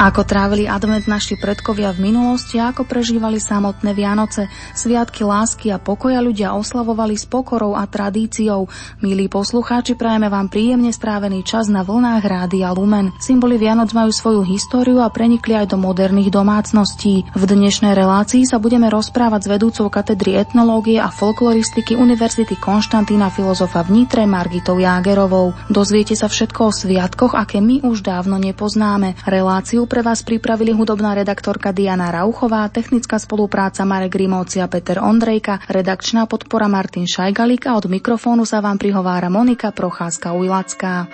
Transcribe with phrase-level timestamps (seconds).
[0.00, 6.24] Ako trávili advent naši predkovia v minulosti ako prežívali samotné Vianoce, sviatky lásky a pokoja
[6.24, 8.64] ľudia oslavovali s pokorou a tradíciou.
[9.04, 13.12] Milí poslucháči, prajeme vám príjemne strávený čas na vlnách Rádia Lumen.
[13.20, 17.28] Symboly Vianoc majú svoju históriu a prenikli aj do moderných domácností.
[17.36, 23.84] V dnešnej relácii sa budeme rozprávať s vedúcou katedry etnológie a folkloristiky Univerzity Konštantína filozofa
[23.84, 25.52] v Nitre Margitou Jágerovou.
[25.68, 29.20] Dozviete sa všetko o sviatkoch, aké my už dávno nepoznáme.
[29.28, 35.66] Reláciu pre vás pripravili hudobná redaktorka Diana Rauchová, technická spolupráca Marek Grimovci a Peter Ondrejka,
[35.66, 41.10] redakčná podpora Martin Šajgalík a od mikrofónu sa vám prihovára Monika Procházka-Ujlacká.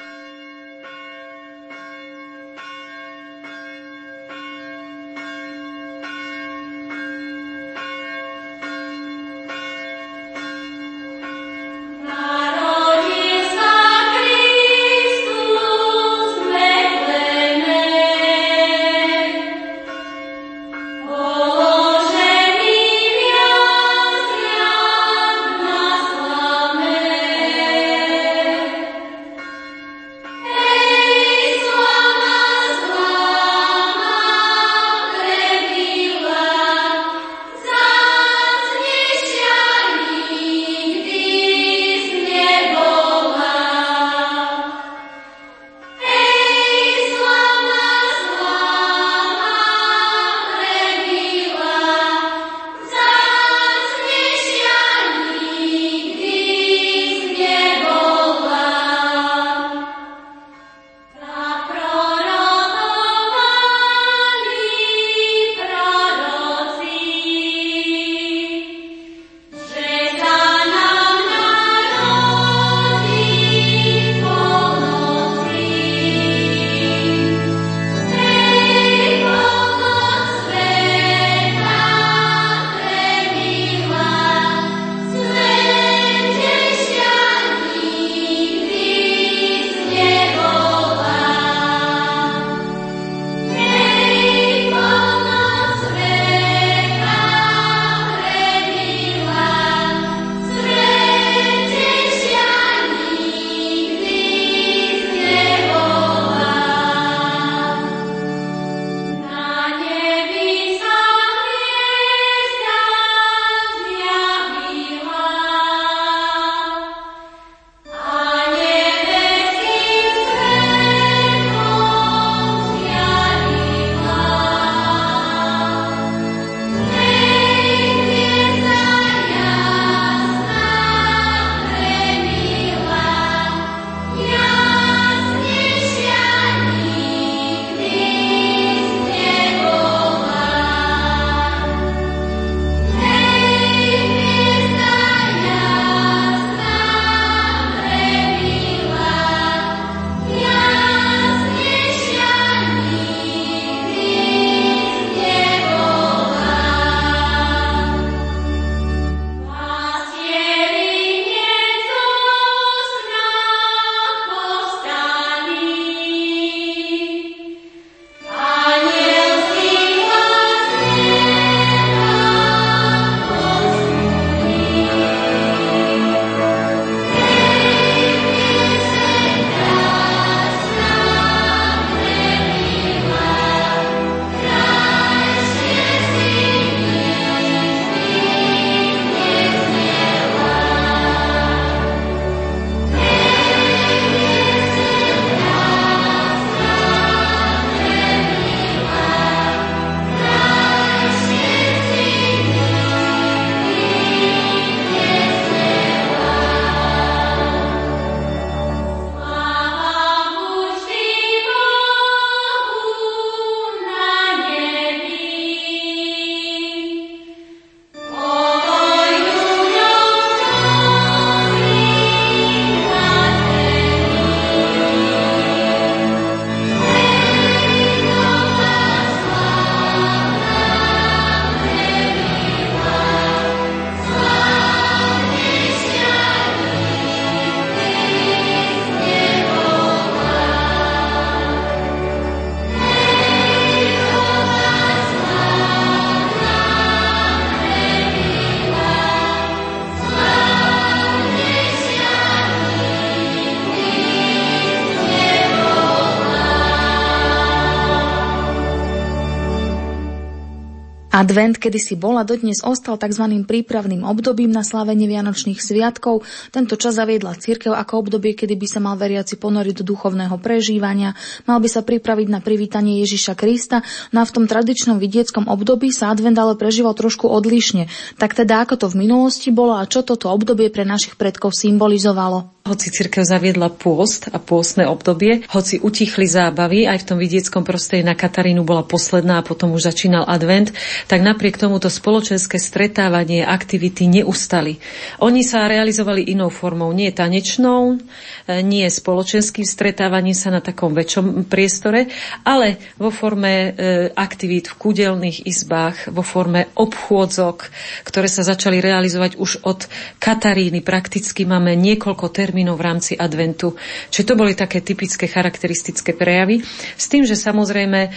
[261.27, 263.27] Advent, kedy si bola dodnes ostal tzv.
[263.43, 266.23] prípravným obdobím na slávenie Vianočných sviatkov.
[266.55, 271.19] Tento čas zaviedla cirkev ako obdobie, kedy by sa mal veriaci ponoriť do duchovného prežívania,
[271.51, 273.83] mal by sa pripraviť na privítanie Ježiša Krista,
[274.15, 277.91] no a v tom tradičnom vidieckom období sa advent ale prežíval trošku odlišne.
[278.23, 282.56] Tak teda ako to v minulosti bolo a čo toto obdobie pre našich predkov symbolizovalo?
[282.67, 288.03] Hoci cirkev zaviedla pôst a pôstne obdobie, hoci utichli zábavy, aj v tom vidieckom prostredí
[288.03, 290.75] na Katarínu bola posledná a potom už začínal advent,
[291.07, 294.83] tak napriek tomuto spoločenské stretávanie, aktivity neustali.
[295.23, 298.03] Oni sa realizovali inou formou, nie tanečnou,
[298.51, 302.11] nie spoločenským stretávaním sa na takom väčšom priestore,
[302.43, 303.69] ale vo forme e,
[304.11, 307.71] aktivít v kúdelných izbách, vo forme obchôdzok,
[308.03, 309.87] ktoré sa začali realizovať už od
[310.19, 310.83] Kataríny.
[310.83, 313.77] Prakticky máme niekoľko termínov termínov v rámci adventu.
[314.09, 316.65] Čiže to boli také typické charakteristické prejavy.
[316.97, 318.11] S tým, že samozrejme e,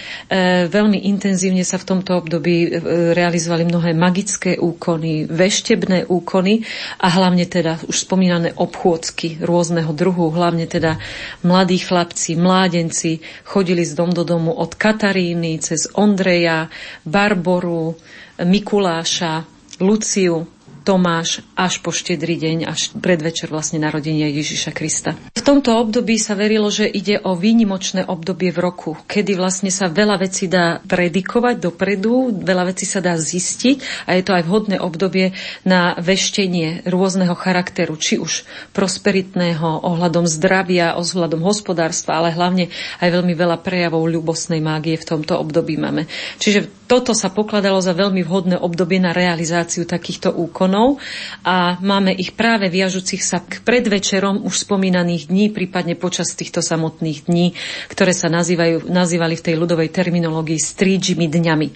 [0.72, 2.80] veľmi intenzívne sa v tomto období e,
[3.12, 6.64] realizovali mnohé magické úkony, veštebné úkony
[7.04, 10.96] a hlavne teda už spomínané obchôdzky rôzneho druhu, hlavne teda
[11.44, 16.72] mladí chlapci, mládenci chodili z dom do domu od Kataríny cez Ondreja,
[17.04, 17.92] Barboru,
[18.40, 19.44] Mikuláša,
[19.84, 20.59] Luciu,
[20.90, 25.14] Tomáš až po štedrý deň, až predvečer vlastne narodenia Ježiša Krista.
[25.40, 29.88] V tomto období sa verilo, že ide o výnimočné obdobie v roku, kedy vlastne sa
[29.88, 34.84] veľa vecí dá predikovať dopredu, veľa vecí sa dá zistiť a je to aj vhodné
[34.84, 35.32] obdobie
[35.64, 38.44] na veštenie rôzneho charakteru, či už
[38.76, 42.68] prosperitného, ohľadom zdravia, ohľadom hospodárstva, ale hlavne
[43.00, 46.04] aj veľmi veľa prejavov ľubosnej mágie v tomto období máme.
[46.36, 50.98] Čiže toto sa pokladalo za veľmi vhodné obdobie na realizáciu takýchto úkonov
[51.46, 57.30] a máme ich práve viažúcich sa k predvečerom už spomínaných dní, prípadne počas týchto samotných
[57.30, 57.54] dní,
[57.88, 61.70] ktoré sa nazývajú, nazývali v tej ľudovej terminológii strídžimi dňami.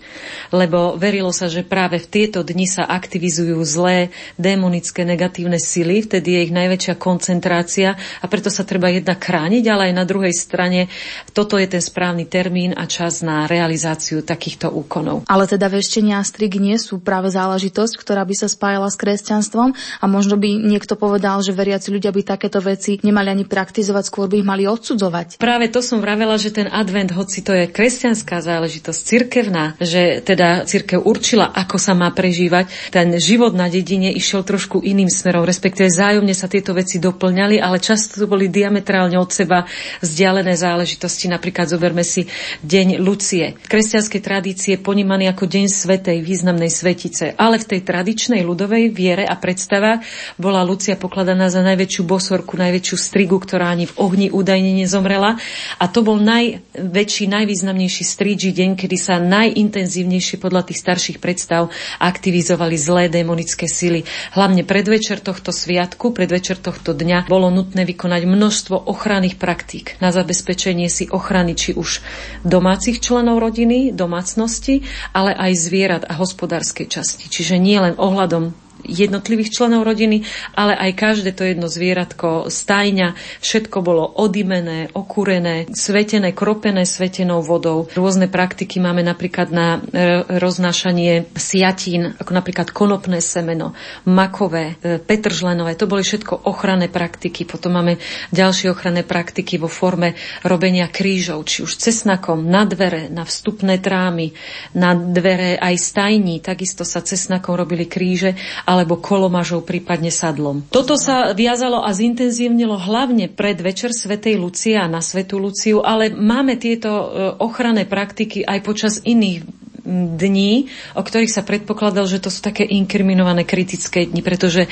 [0.51, 6.35] Lebo verilo sa, že práve v tieto dni sa aktivizujú zlé, démonické, negatívne sily, vtedy
[6.35, 10.89] je ich najväčšia koncentrácia a preto sa treba jednak chrániť, ale aj na druhej strane
[11.31, 15.29] toto je ten správny termín a čas na realizáciu takýchto úkonov.
[15.29, 19.75] Ale teda veštenia a strig nie sú práve záležitosť, ktorá by sa spájala s kresťanstvom
[19.75, 24.31] a možno by niekto povedal, že veriaci ľudia by takéto veci nemali ani praktizovať, skôr
[24.31, 25.43] by ich mali odsudzovať.
[25.43, 30.63] Práve to som vravela, že ten advent, hoci to je kresťanská záležitosť, cirkevná, že teda
[30.63, 35.91] cirkev určila, ako sa má prežívať, ten život na dedine išiel trošku iným smerom, respektíve
[35.91, 39.67] zájomne sa tieto veci doplňali, ale často to boli diametrálne od seba
[39.99, 41.27] vzdialené záležitosti.
[41.27, 42.23] Napríklad zoberme si
[42.63, 43.59] Deň Lucie.
[43.59, 47.33] V kresťanskej tradície po ponímaný ako deň svetej, významnej svetice.
[47.33, 50.05] Ale v tej tradičnej ľudovej viere a predstava
[50.37, 55.37] bola Lucia pokladaná za najväčšiu bosorku, najväčšiu strigu, ktorá ani v ohni údajne nezomrela.
[55.81, 62.75] A to bol najväčší, najvýznamnejší strídži deň, kedy sa najintenzívnejšie podľa tých starších predstav aktivizovali
[62.77, 64.05] zlé démonické sily.
[64.33, 70.91] Hlavne predvečer tohto sviatku, predvečer tohto dňa bolo nutné vykonať množstvo ochranných praktík na zabezpečenie
[70.91, 72.03] si ochrany či už
[72.43, 74.83] domácich členov rodiny, domácnosti,
[75.13, 77.25] ale aj zvierat a hospodárskej časti.
[77.31, 83.77] Čiže nie len ohľadom jednotlivých členov rodiny, ale aj každé to jedno zvieratko, stajňa, všetko
[83.79, 87.87] bolo odimené, okúrené, svetené, kropené svetenou vodou.
[87.95, 93.73] Rôzne praktiky máme napríklad na e, roznášanie siatín, ako napríklad konopné semeno,
[94.05, 95.79] makové, e, petržlenové.
[95.79, 97.47] To boli všetko ochranné praktiky.
[97.47, 97.97] Potom máme
[98.35, 100.13] ďalšie ochranné praktiky vo forme
[100.43, 104.35] robenia krížov, či už cesnakom na dvere, na vstupné trámy,
[104.75, 106.43] na dvere aj stajní.
[106.43, 108.35] Takisto sa cesnakom robili kríže
[108.67, 110.65] a alebo kolomažou, prípadne sadlom.
[110.73, 116.09] Toto sa viazalo a zintenzívnilo hlavne pred večer Svetej Lucie a na Svetu Luciu, ale
[116.09, 117.05] máme tieto e,
[117.37, 123.43] ochranné praktiky aj počas iných dní, o ktorých sa predpokladal, že to sú také inkriminované
[123.43, 124.71] kritické dni, pretože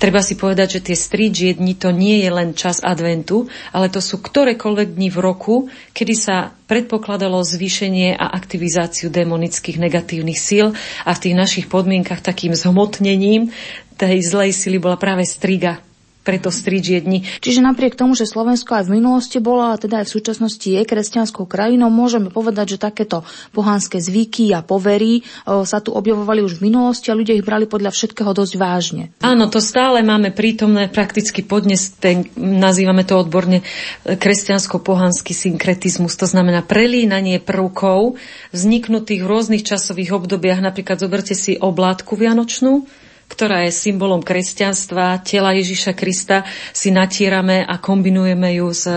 [0.00, 4.00] treba si povedať, že tie strídžie dni to nie je len čas adventu, ale to
[4.00, 5.54] sú ktorékoľvek dni v roku,
[5.92, 10.72] kedy sa predpokladalo zvýšenie a aktivizáciu demonických negatívnych síl
[11.04, 13.52] a v tých našich podmienkach takým zhmotnením
[13.96, 15.85] tej zlej sily bola práve striga
[16.26, 17.22] preto stričie dni.
[17.38, 20.82] Čiže napriek tomu, že Slovensko aj v minulosti bolo a teda aj v súčasnosti je
[20.82, 23.22] kresťanskou krajinou, môžeme povedať, že takéto
[23.54, 27.94] pohanské zvyky a povery sa tu objavovali už v minulosti a ľudia ich brali podľa
[27.94, 29.14] všetkého dosť vážne.
[29.22, 33.62] Áno, to stále máme prítomné prakticky podnes, ten, nazývame to odborne
[34.02, 38.18] kresťansko-pohanský synkretizmus, to znamená prelínanie prvkov
[38.50, 40.58] vzniknutých v rôznych časových obdobiach.
[40.58, 42.88] Napríklad zoberte si oblátku vianočnú,
[43.28, 48.88] ktorá je symbolom kresťanstva, tela Ježiša Krista, si natierame a kombinujeme ju s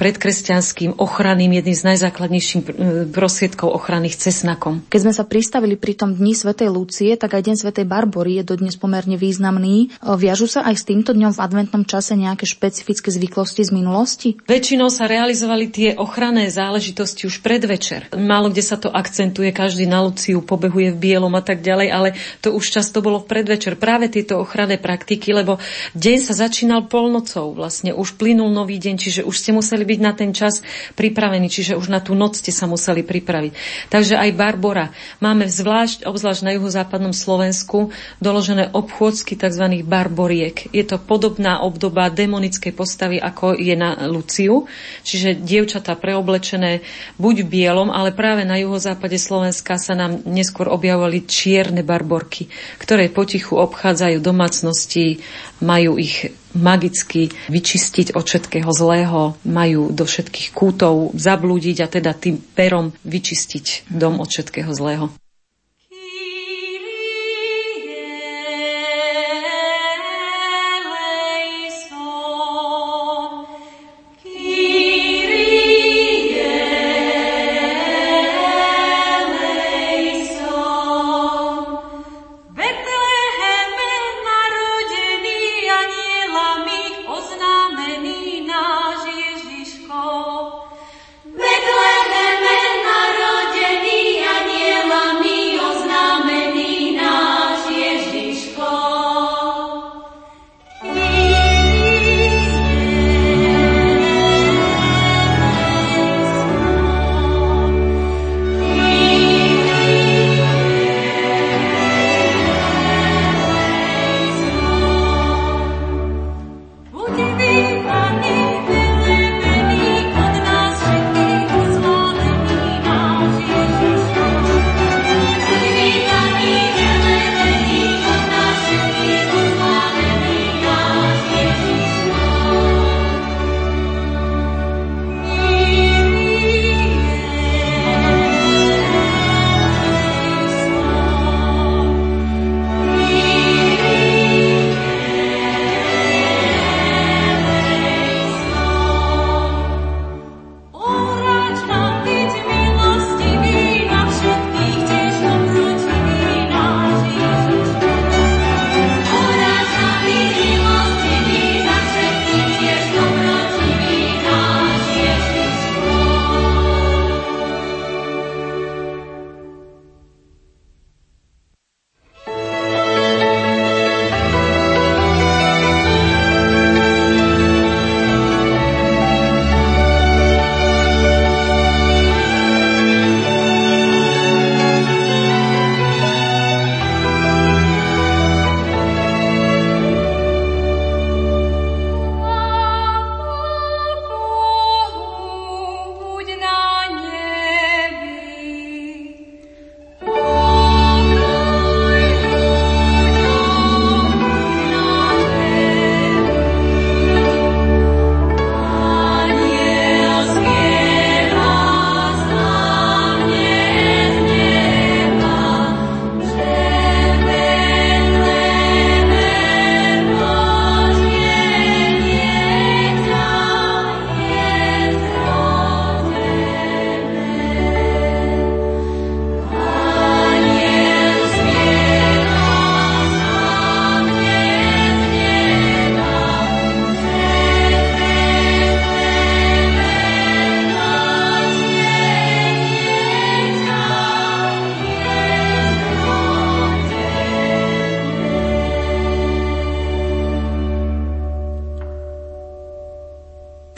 [0.00, 2.62] predkresťanským ochranným, jedným z najzákladnejších
[3.12, 4.80] prostriedkov ochrany cesnakom.
[4.88, 8.44] Keď sme sa pristavili pri tom dni Svetej Lucie, tak aj deň Svetej Barbory je
[8.46, 9.92] dodnes pomerne významný.
[10.00, 14.28] Viažu sa aj s týmto dňom v adventnom čase nejaké špecifické zvyklosti z minulosti?
[14.48, 18.08] Väčšinou sa realizovali tie ochranné záležitosti už predvečer.
[18.14, 22.08] Málo kde sa to akcentuje, každý na Luciu pobehuje v bielom a tak ďalej, ale
[22.40, 23.63] to už často bolo v predvečer.
[23.72, 25.56] Práve tieto ochranné praktiky, lebo
[25.96, 30.12] deň sa začínal polnocou, vlastne už plynul nový deň, čiže už ste museli byť na
[30.12, 30.60] ten čas
[30.92, 33.52] pripravení, čiže už na tú noc ste sa museli pripraviť.
[33.88, 34.92] Takže aj Barbora.
[35.24, 37.88] Máme zvlášť, obzvlášť na juhozápadnom Slovensku,
[38.20, 39.80] doložené obchôdzky tzv.
[39.86, 40.68] barboriek.
[40.74, 44.66] Je to podobná obdoba demonickej postavy, ako je na Luciu,
[45.06, 46.82] čiže dievčatá preoblečené
[47.16, 52.50] buď v bielom, ale práve na juhozápade Slovenska sa nám neskôr objavovali čierne barborky,
[52.82, 55.22] ktoré potichu obchádzajú domácnosti,
[55.62, 62.38] majú ich magicky vyčistiť od všetkého zlého, majú do všetkých kútov zablúdiť a teda tým
[62.38, 65.10] perom vyčistiť dom od všetkého zlého.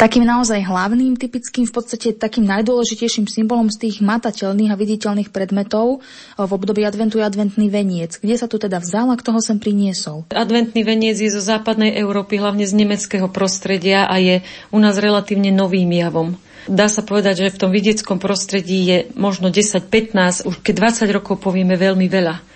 [0.06, 5.98] Takým naozaj hlavným, typickým, v podstate takým najdôležitejším symbolom z tých matateľných a viditeľných predmetov
[6.38, 8.14] v období adventu je adventný veniec.
[8.22, 10.22] Kde sa tu teda vzal a kto ho sem priniesol?
[10.30, 15.50] Adventný veniec je zo západnej Európy, hlavne z nemeckého prostredia a je u nás relatívne
[15.50, 16.38] novým javom.
[16.70, 21.42] Dá sa povedať, že v tom vidieckom prostredí je možno 10-15, už keď 20 rokov
[21.42, 22.55] povieme veľmi veľa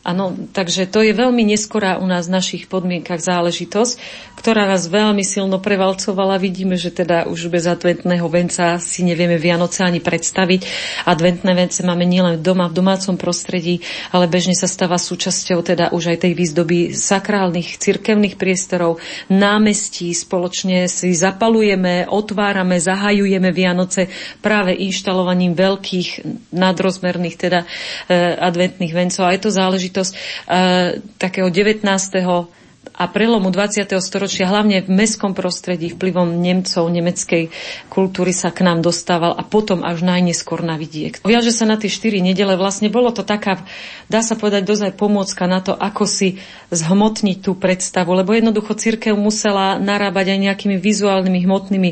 [0.00, 4.00] Áno, takže to je veľmi neskorá u nás v našich podmienkach záležitosť,
[4.32, 6.40] ktorá nás veľmi silno prevalcovala.
[6.40, 10.64] Vidíme, že teda už bez adventného venca si nevieme Vianoce ani predstaviť.
[11.04, 16.16] Adventné vence máme nielen doma, v domácom prostredí, ale bežne sa stáva súčasťou teda už
[16.16, 20.16] aj tej výzdoby sakrálnych, cirkevných priestorov, námestí.
[20.16, 24.08] Spoločne si zapalujeme, otvárame, zahajujeme Vianoce
[24.40, 26.24] práve inštalovaním veľkých
[26.56, 27.68] nadrozmerných teda
[28.08, 29.28] eh, adventných vencov.
[29.28, 31.82] A je to záležitosť záležitosť uh, takého 19
[32.80, 33.92] a prelomu 20.
[34.00, 37.48] storočia, hlavne v mestskom prostredí, vplyvom Nemcov, nemeckej
[37.92, 41.16] kultúry sa k nám dostával a potom až najneskôr na vidiek.
[41.20, 43.64] Viaže sa na tie štyri nedele, vlastne bolo to taká,
[44.08, 46.40] dá sa povedať, dozaj pomôcka na to, ako si
[46.72, 51.90] zhmotniť tú predstavu, lebo jednoducho církev musela narábať aj nejakými vizuálnymi, hmotnými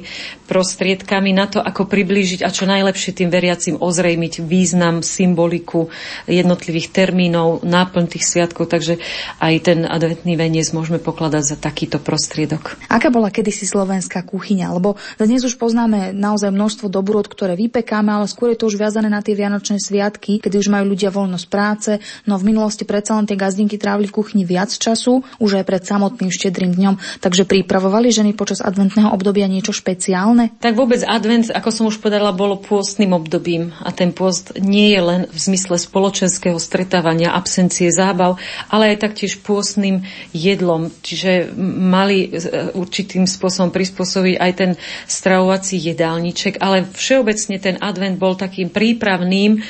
[0.49, 5.93] prostriedkami na to, ako priblížiť a čo najlepšie tým veriacim ozrejmiť význam, symboliku
[6.25, 9.01] jednotlivých termínov, náplň tých sviatkov, takže
[9.41, 12.79] aj ten adventný veniec môžeme pokladať za takýto prostriedok.
[12.87, 14.71] Aká bola kedysi slovenská kuchyňa?
[14.71, 19.11] Lebo dnes už poznáme naozaj množstvo dobrôd, ktoré vypekáme, ale skôr je to už viazané
[19.11, 21.91] na tie vianočné sviatky, kedy už majú ľudia voľnosť práce,
[22.31, 25.83] no v minulosti predsa len tie gazdinky trávili v kuchyni viac času, už aj pred
[25.83, 30.55] samotným štedrým dňom, takže pripravovali ženy počas adventného obdobia niečo špeciálne?
[30.61, 35.01] Tak vôbec advent, ako som už povedala, bolo pôstnym obdobím a ten pôst nie je
[35.01, 38.37] len v zmysle spoločenského stretávania, absencie zábav,
[38.69, 40.05] ale aj taktiež pôstnym
[40.37, 44.71] jedlom, čiže mali e, určitým spôsobom prispôsobiť aj ten
[45.09, 49.61] stravovací jedálniček, ale všeobecne ten advent bol takým prípravným e,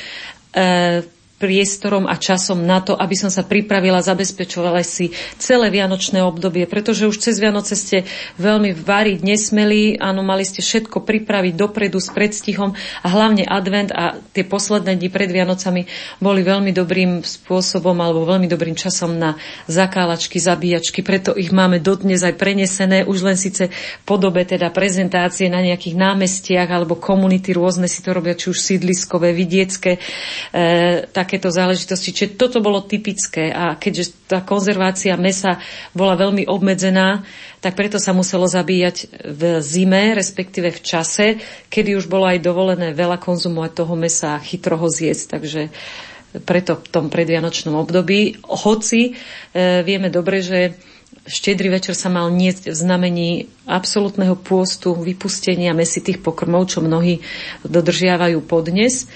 [1.39, 7.07] priestorom a časom na to, aby som sa pripravila, zabezpečovala si celé vianočné obdobie, pretože
[7.07, 8.03] už cez Vianoce ste
[8.35, 14.19] veľmi variť nesmeli, áno, mali ste všetko pripraviť dopredu s predstihom a hlavne advent a
[14.35, 15.87] tie posledné dni pred Vianocami
[16.19, 19.39] boli veľmi dobrým spôsobom alebo veľmi dobrým časom na
[19.71, 25.47] zakálačky, zabíjačky, preto ich máme dodnes aj prenesené, už len síce v podobe teda prezentácie
[25.47, 29.99] na nejakých námestiach alebo komunity rôzne si to robia, či už sídliskové, vidiecké, e,
[31.07, 32.09] tak takéto záležitosti.
[32.09, 35.61] Čiže toto bolo typické a keďže tá konzervácia mesa
[35.93, 37.21] bola veľmi obmedzená,
[37.61, 41.37] tak preto sa muselo zabíjať v zime, respektíve v čase,
[41.69, 45.37] kedy už bolo aj dovolené veľa konzumovať toho mesa a chytro zjesť.
[45.37, 45.61] Takže
[46.41, 48.41] preto v tom predvianočnom období.
[48.45, 50.77] Hoci e, vieme dobre, že
[51.29, 53.29] štedrý večer sa mal niesť v znamení
[53.69, 57.21] absolútneho pôstu, vypustenia mesitých pokrmov, čo mnohí
[57.65, 59.09] dodržiavajú podnes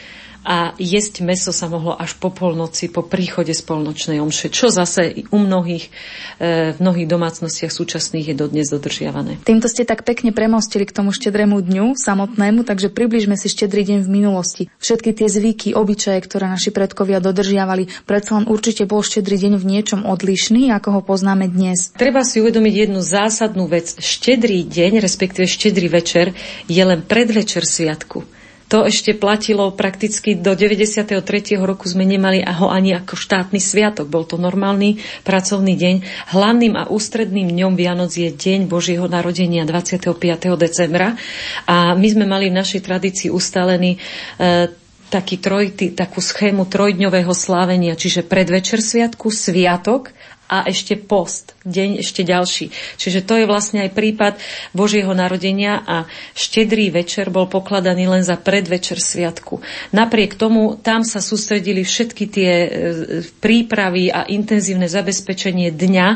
[0.43, 5.23] a jesť meso sa mohlo až po polnoci, po príchode z polnočnej omše, čo zase
[5.31, 5.87] u mnohých,
[6.43, 9.39] e, v mnohých domácnostiach súčasných je dodnes dodržiavané.
[9.47, 13.99] Týmto ste tak pekne premostili k tomu štedrému dňu samotnému, takže približme si štedrý deň
[14.03, 14.63] v minulosti.
[14.83, 19.65] Všetky tie zvyky, obyčaje, ktoré naši predkovia dodržiavali, predsa len určite bol štedrý deň v
[19.65, 21.95] niečom odlišný, ako ho poznáme dnes.
[21.95, 23.95] Treba si uvedomiť jednu zásadnú vec.
[23.95, 26.35] Štedrý deň, respektíve štedrý večer,
[26.67, 28.42] je len predvečer sviatku.
[28.71, 31.19] To ešte platilo prakticky do 93.
[31.59, 34.07] roku sme nemali ho ani ako štátny sviatok.
[34.07, 35.95] Bol to normálny pracovný deň.
[36.35, 40.15] Hlavným a ústredným dňom Vianoc je deň Božieho narodenia 25.
[40.55, 41.19] decembra.
[41.67, 43.99] A my sme mali v našej tradícii ustalený e,
[45.13, 50.09] taký troj, takú schému trojdňového slávenia, čiže predvečer sviatku, sviatok
[50.51, 52.69] a ešte post, deň ešte ďalší.
[52.99, 54.33] Čiže to je vlastne aj prípad
[54.75, 59.63] Božieho narodenia a štedrý večer bol pokladaný len za predvečer sviatku.
[59.95, 62.69] Napriek tomu tam sa sústredili všetky tie e,
[63.39, 66.07] prípravy a intenzívne zabezpečenie dňa,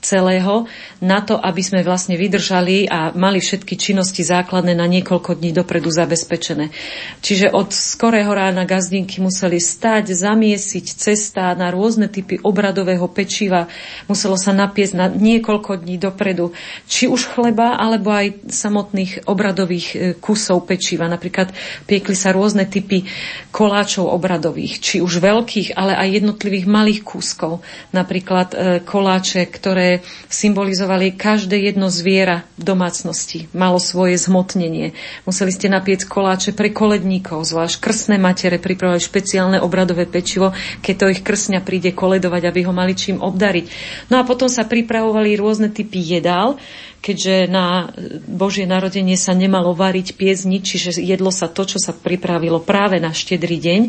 [0.00, 0.64] celého
[1.04, 5.92] na to, aby sme vlastne vydržali a mali všetky činnosti základné na niekoľko dní dopredu
[5.92, 6.72] zabezpečené.
[7.20, 13.68] Čiže od skorého rána gazdinky museli stať, zamiesiť cesta na rôzne typy obradového pečiva.
[14.08, 16.56] Muselo sa napiesť na niekoľko dní dopredu.
[16.88, 21.08] Či už chleba, alebo aj samotných obradových e, kusov pečiva.
[21.08, 21.52] Napríklad
[21.84, 23.04] piekli sa rôzne typy
[23.52, 24.80] koláčov obradových.
[24.80, 27.60] Či už veľkých, ale aj jednotlivých malých kúskov.
[27.92, 29.89] Napríklad e, koláče, ktoré
[30.30, 33.50] symbolizovali každé jedno zviera v domácnosti.
[33.50, 34.94] Malo svoje zhmotnenie.
[35.26, 40.54] Museli ste napiec koláče pre koledníkov, zvlášť krstné matere pripravili špeciálne obradové pečivo,
[40.86, 43.66] keď to ich krsňa príde koledovať, aby ho mali čím obdariť.
[44.14, 46.60] No a potom sa pripravovali rôzne typy jedál,
[47.00, 47.88] keďže na
[48.28, 53.16] Božie narodenie sa nemalo variť piezni, čiže jedlo sa to, čo sa pripravilo práve na
[53.16, 53.80] štedrý deň.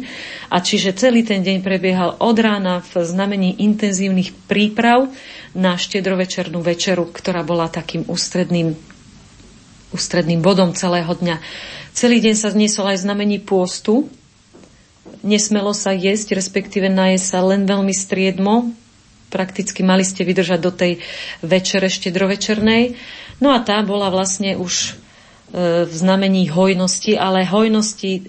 [0.48, 5.12] A čiže celý ten deň prebiehal od rána v znamení intenzívnych príprav
[5.52, 8.76] na štedrovečernú večeru, ktorá bola takým ústredným,
[9.92, 11.44] ústredným bodom celého dňa.
[11.92, 14.08] Celý deň sa zniesol aj znamení pôstu,
[15.22, 18.72] nesmelo sa jesť, respektíve najesť sa len veľmi striedmo.
[19.32, 21.00] Prakticky mali ste vydržať do tej
[21.40, 23.00] večere štedrovečernej.
[23.40, 28.28] No a tá bola vlastne už e, v znamení hojnosti, ale hojnosti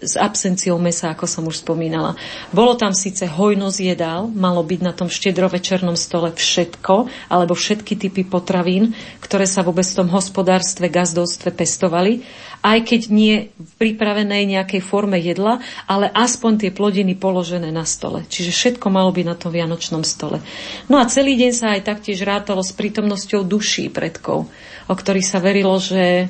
[0.00, 2.14] s absenciou mesa, ako som už spomínala.
[2.52, 8.22] Bolo tam síce hojnosť jedál, malo byť na tom štedrovečernom stole všetko, alebo všetky typy
[8.26, 12.22] potravín, ktoré sa vôbec v tom hospodárstve, gazdovstve pestovali,
[12.66, 18.26] aj keď nie v pripravenej nejakej forme jedla, ale aspoň tie plodiny položené na stole.
[18.26, 20.42] Čiže všetko malo byť na tom vianočnom stole.
[20.90, 24.50] No a celý deň sa aj taktiež rátalo s prítomnosťou duší predkov,
[24.86, 26.26] o ktorých sa verilo, že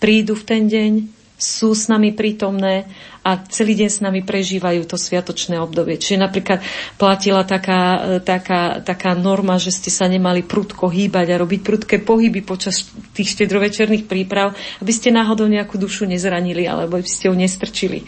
[0.00, 2.84] prídu v ten deň, sú s nami prítomné
[3.24, 5.96] a celý deň s nami prežívajú to sviatočné obdobie.
[5.96, 6.60] Čiže napríklad
[7.00, 12.44] platila taká, taká, taká norma, že ste sa nemali prudko hýbať a robiť prudké pohyby
[12.44, 14.52] počas tých štedrovečerných príprav,
[14.84, 18.04] aby ste náhodou nejakú dušu nezranili alebo aby ste ju nestrčili.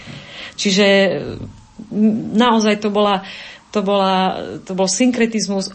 [0.60, 0.86] Čiže
[2.36, 3.24] naozaj to bola
[3.72, 4.36] to, bola,
[4.68, 5.72] to bol synkretizmus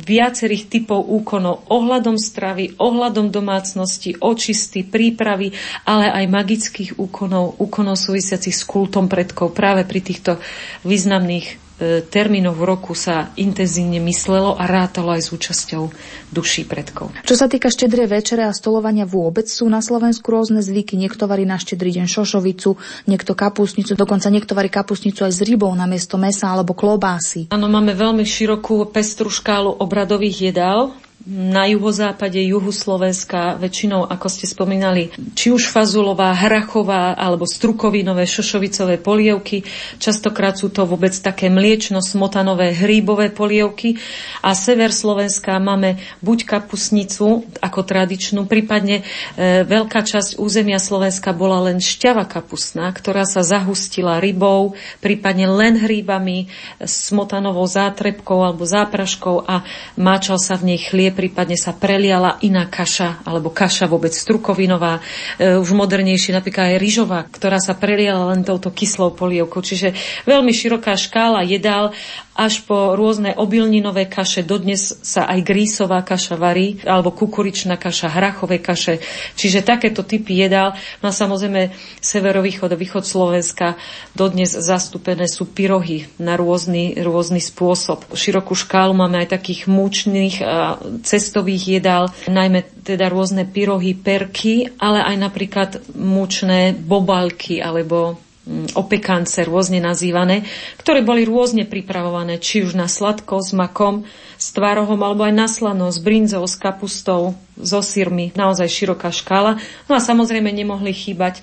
[0.00, 1.68] viacerých typov úkonov.
[1.68, 5.52] Ohľadom stravy, ohľadom domácnosti, očisty, prípravy,
[5.84, 10.38] ale aj magických úkonov, úkonov súvisiacich s kultom predkov práve pri týchto
[10.86, 15.92] významných E, termínov v roku sa intenzívne myslelo a rátalo aj s účasťou
[16.32, 17.12] duší predkov.
[17.20, 20.96] Čo sa týka štedrej večere a stolovania vôbec, sú na Slovensku rôzne zvyky.
[20.96, 25.68] Niekto varí na štedrý deň šošovicu, niekto kapustnicu, dokonca niekto varí kapustnicu aj s rybou
[25.76, 27.52] na miesto mesa alebo klobásy.
[27.52, 34.46] Áno, máme veľmi širokú pestru škálu obradových jedál na juhozápade, juhu Slovenska, väčšinou, ako ste
[34.46, 39.66] spomínali, či už fazulová, hrachová alebo strukovinové, šošovicové polievky.
[39.98, 43.98] Častokrát sú to vôbec také mliečno-smotanové hríbové polievky.
[44.46, 49.02] A sever Slovenska máme buď kapusnicu ako tradičnú, prípadne
[49.34, 55.74] e, veľká časť územia Slovenska bola len šťava kapusná, ktorá sa zahustila rybou, prípadne len
[55.74, 56.46] hríbami,
[56.78, 59.66] smotanovou zátrebkou alebo zápraškou a
[59.98, 65.02] máčal sa v nej chlieb prípadne sa preliala iná kaša, alebo kaša vôbec strukovinová,
[65.36, 69.60] e, už modernejšie, napríklad aj ryžová, ktorá sa preliala len touto kyslou polievkou.
[69.60, 69.92] Čiže
[70.24, 71.92] veľmi široká škála jedál
[72.36, 74.44] až po rôzne obilninové kaše.
[74.44, 79.00] Dodnes sa aj grísová kaša varí, alebo kukuričná kaša, hrachové kaše.
[79.34, 80.76] Čiže takéto typy jedál.
[81.00, 81.72] No a samozrejme
[82.04, 83.80] severovýchod a východ Slovenska
[84.12, 88.04] dodnes zastúpené sú pyrohy na rôzny, rôzny spôsob.
[88.12, 95.02] Širokú škálu máme aj takých múčných a cestových jedál, najmä teda rôzne pyrohy, perky, ale
[95.02, 100.46] aj napríklad múčné bobalky alebo Mm, opekance rôzne nazývané,
[100.78, 104.06] ktoré boli rôzne pripravované, či už na sladko, s makom,
[104.38, 109.58] s tvarohom, alebo aj na slano, s brinzou, s kapustou, so sírmi, naozaj široká škála.
[109.90, 111.42] No a samozrejme nemohli chýbať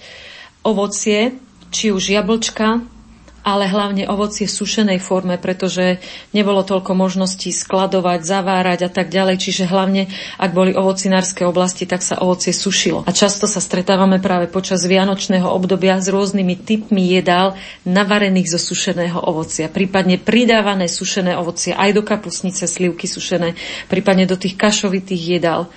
[0.63, 1.35] ovocie,
[1.75, 2.87] či už jablčka,
[3.43, 5.99] ale hlavne ovocie v sušenej forme, pretože
[6.31, 9.35] nebolo toľko možností skladovať, zavárať a tak ďalej.
[9.37, 10.07] Čiže hlavne,
[10.39, 13.03] ak boli ovocinárske oblasti, tak sa ovocie sušilo.
[13.03, 19.19] A často sa stretávame práve počas vianočného obdobia s rôznymi typmi jedál navarených zo sušeného
[19.19, 19.67] ovocia.
[19.67, 23.59] Prípadne pridávané sušené ovocie aj do kapusnice, slivky sušené,
[23.91, 25.67] prípadne do tých kašovitých jedál.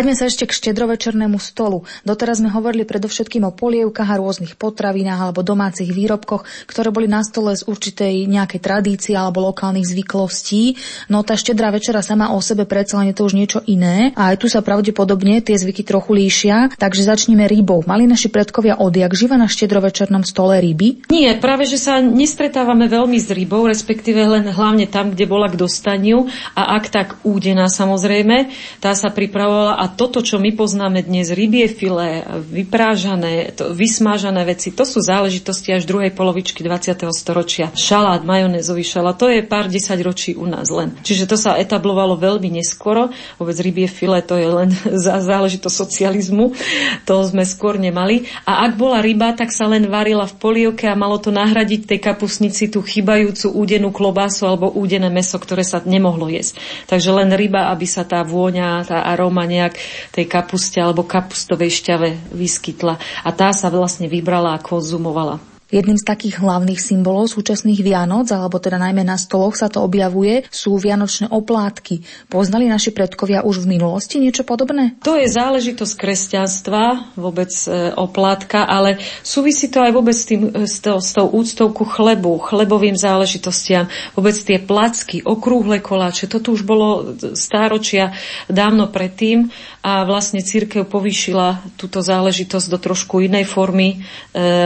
[0.00, 1.84] Vráťme sa ešte k štedrovečernému stolu.
[2.08, 7.20] Doteraz sme hovorili predovšetkým o polievkách a rôznych potravinách alebo domácich výrobkoch, ktoré boli na
[7.20, 10.80] stole z určitej nejakej tradície alebo lokálnych zvyklostí.
[11.12, 14.32] No tá štedrá večera sama o sebe predsa len je to už niečo iné a
[14.32, 16.72] aj tu sa pravdepodobne tie zvyky trochu líšia.
[16.80, 17.84] Takže začníme rybou.
[17.84, 21.12] Mali naši predkovia odjak živa na štedrovečernom stole ryby?
[21.12, 25.60] Nie, práve že sa nestretávame veľmi s rybou, respektíve len hlavne tam, kde bola k
[25.60, 26.24] dostaniu
[26.56, 28.48] a ak tak údená samozrejme,
[28.80, 34.70] tá sa pripravovala a toto, čo my poznáme dnes, rybie filé, vyprážané, to, vysmážané veci,
[34.70, 37.06] to sú záležitosti až druhej polovičky 20.
[37.12, 37.70] storočia.
[37.76, 40.96] Šalát, majonézový šalát, to je pár desať ročí u nás len.
[41.02, 43.12] Čiže to sa etablovalo veľmi neskoro.
[43.36, 44.70] Vôbec rybie filé to je len
[45.06, 46.56] za záležitosť socializmu.
[47.04, 48.26] To sme skôr nemali.
[48.48, 52.00] A ak bola ryba, tak sa len varila v polievke a malo to nahradiť tej
[52.00, 56.58] kapusnici tú chybajúcu údenú klobásu alebo údené meso, ktoré sa nemohlo jesť.
[56.88, 59.69] Takže len ryba, aby sa tá vôňa, tá aróma nejak
[60.10, 62.94] tej kapuste alebo kapustovej šťave vyskytla.
[63.24, 65.49] A tá sa vlastne vybrala a konzumovala.
[65.70, 70.42] Jedným z takých hlavných symbolov súčasných Vianoc, alebo teda najmä na stoloch sa to objavuje,
[70.50, 72.26] sú vianočné oplátky.
[72.26, 74.98] Poznali naši predkovia už v minulosti niečo podobné?
[75.06, 80.66] To je záležitosť kresťanstva, vôbec e, oplátka, ale súvisí to aj vôbec s, tým, e,
[80.66, 83.86] s, to, s tou úctou ku chlebu, chlebovým záležitostiam,
[84.18, 88.10] vôbec tie placky, okrúhle koláče, to tu už bolo stáročia
[88.50, 89.54] dávno predtým
[89.86, 93.98] a vlastne církev povýšila túto záležitosť do trošku inej formy, e,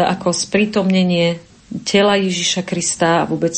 [0.00, 1.38] ako sprítomne umiestnenie
[1.82, 3.56] tela Ježiša Krista a vôbec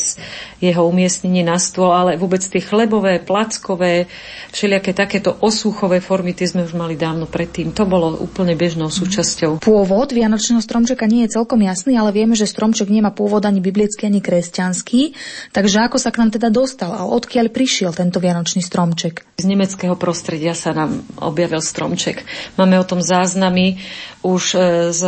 [0.57, 4.09] jeho umiestnenie na stôl, ale vôbec tie chlebové, plackové,
[4.49, 7.69] všelijaké takéto osúchové formy, tie sme už mali dávno predtým.
[7.77, 9.61] To bolo úplne bežnou súčasťou.
[9.61, 14.09] Pôvod Vianočného stromčeka nie je celkom jasný, ale vieme, že stromček nemá pôvod ani biblický,
[14.09, 15.13] ani kresťanský.
[15.53, 19.37] Takže ako sa k nám teda dostal a odkiaľ prišiel tento Vianočný stromček?
[19.37, 22.25] Z nemeckého prostredia sa nám objavil stromček.
[22.57, 23.77] Máme o tom záznamy
[24.25, 25.01] už e, z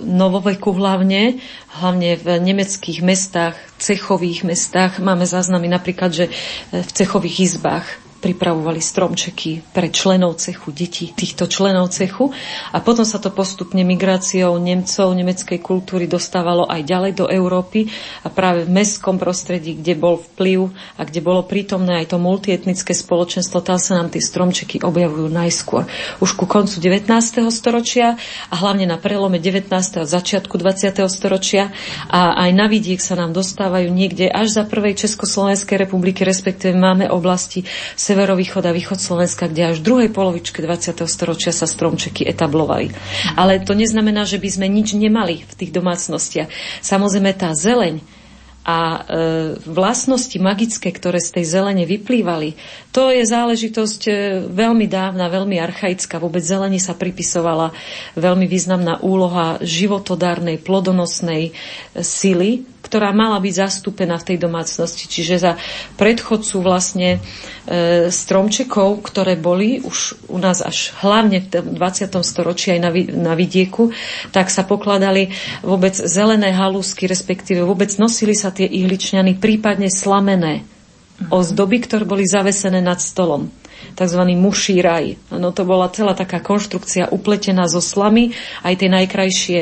[0.00, 1.36] novoveku hlavne,
[1.78, 4.98] hlavne v nemeckých mestách, cechových mestách.
[4.98, 6.26] Máme záznamy napríklad, že
[6.74, 7.86] v cechových izbách
[8.18, 12.34] pripravovali stromčeky pre členov cechu, deti týchto členov cechu
[12.74, 17.86] a potom sa to postupne migráciou Nemcov, nemeckej kultúry dostávalo aj ďalej do Európy
[18.26, 22.90] a práve v mestskom prostredí, kde bol vplyv a kde bolo prítomné aj to multietnické
[22.90, 25.86] spoločenstvo, tam sa nám tie stromčeky objavujú najskôr.
[26.18, 27.06] Už ku koncu 19.
[27.54, 28.18] storočia
[28.50, 29.70] a hlavne na prelome 19.
[29.70, 31.06] a začiatku 20.
[31.06, 31.70] storočia
[32.10, 37.06] a aj na vidiek sa nám dostávajú niekde až za prvej Československej republiky, respektíve máme
[37.06, 37.62] oblasti
[38.08, 41.04] severovýchod a východ Slovenska, kde až v druhej polovičke 20.
[41.04, 42.88] storočia sa stromčeky etablovali.
[43.36, 46.48] Ale to neznamená, že by sme nič nemali v tých domácnostiach.
[46.80, 48.00] Samozrejme tá zeleň,
[48.68, 48.98] a e,
[49.64, 52.52] vlastnosti magické, ktoré z tej zelene vyplývali,
[52.92, 54.12] to je záležitosť e,
[54.44, 56.20] veľmi dávna, veľmi archaická.
[56.20, 57.72] Vôbec zelení sa pripisovala
[58.20, 61.52] veľmi významná úloha životodárnej, plodonosnej e,
[62.04, 65.10] sily, ktorá mala byť zastúpená v tej domácnosti.
[65.10, 65.52] Čiže za
[65.98, 72.14] predchodcu vlastne e, stromčekov, ktoré boli už u nás až hlavne v 20.
[72.22, 73.90] storočí aj na, na vidieku,
[74.30, 81.34] tak sa pokladali vôbec zelené halúsky, respektíve vôbec nosili sa tie ihličňany, prípadne slamené mhm.
[81.34, 83.50] ozdoby, ktoré boli zavesené nad stolom
[83.94, 84.22] tzv.
[84.34, 85.18] muší raj.
[85.34, 89.58] No to bola celá taká konštrukcia upletená zo slamy, aj tie najkrajšie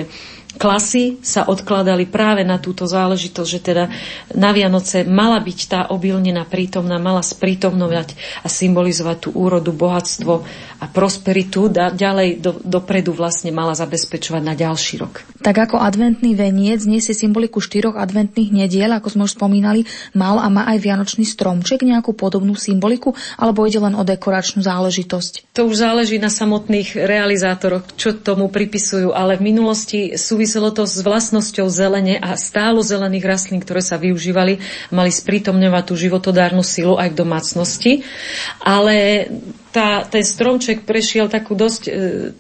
[0.57, 3.85] klasy sa odkladali práve na túto záležitosť, že teda
[4.33, 10.33] na Vianoce mala byť tá obilnina prítomná, mala sprítomnovať a symbolizovať tú úrodu, bohatstvo
[10.81, 15.23] a prosperitu da, ďalej do, dopredu vlastne mala zabezpečovať na ďalší rok.
[15.45, 19.85] Tak ako adventný veniec nesie symboliku štyroch adventných nediel, ako sme už spomínali,
[20.17, 25.53] mal a má aj Vianočný stromček nejakú podobnú symboliku, alebo ide len o dekoračnú záležitosť?
[25.57, 30.87] To už záleží na samotných realizátoroch, čo tomu pripisujú, ale v minulosti súvisí súviselo to
[30.87, 34.63] s vlastnosťou zelene a stálo zelených rastlín, ktoré sa využívali,
[34.95, 37.93] mali sprítomňovať tú životodárnu silu aj v domácnosti.
[38.63, 39.27] Ale
[39.77, 41.91] tá, ten stromček prešiel takú dosť e,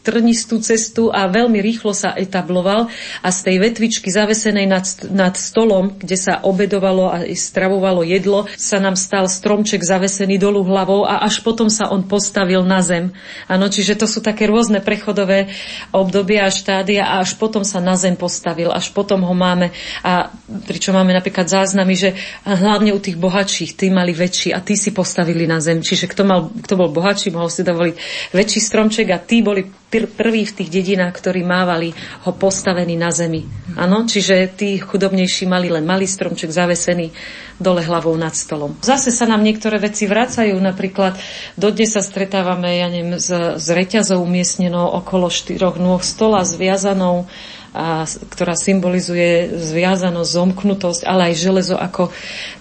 [0.01, 2.89] trnistú cestu a veľmi rýchlo sa etabloval
[3.21, 8.81] a z tej vetvičky zavesenej nad, nad stolom, kde sa obedovalo a stravovalo jedlo, sa
[8.81, 13.13] nám stal stromček zavesený dolu hlavou a až potom sa on postavil na zem.
[13.53, 15.53] Áno, čiže to sú také rôzne prechodové
[15.93, 20.33] obdobia a štádia a až potom sa na zem postavil, až potom ho máme a
[20.65, 22.17] pričom máme napríklad záznamy, že
[22.49, 25.85] hlavne u tých bohatších, tí mali väčší a tí si postavili na zem.
[25.85, 27.95] Čiže kto, mal, kto bol bohatší, ďalší mohol si dovoliť
[28.31, 31.91] väčší stromček a tí boli pr- prví v tých dedinách, ktorí mávali
[32.23, 33.43] ho postavený na zemi.
[33.75, 37.11] Áno, čiže tí chudobnejší mali len malý stromček zavesený
[37.59, 38.79] dole hlavou nad stolom.
[38.79, 41.19] Zase sa nám niektoré veci vracajú, napríklad
[41.59, 47.27] dodnes sa stretávame, ja neviem, s, s reťazou umiestnenou okolo štyroch nôh stola, zviazanou
[47.75, 52.15] a, ktorá symbolizuje zviazanosť, zomknutosť, ale aj železo ako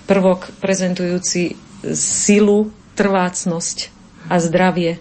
[0.09, 1.55] prvok prezentujúci
[1.93, 3.94] silu, trvácnosť
[4.29, 4.97] a zdravie.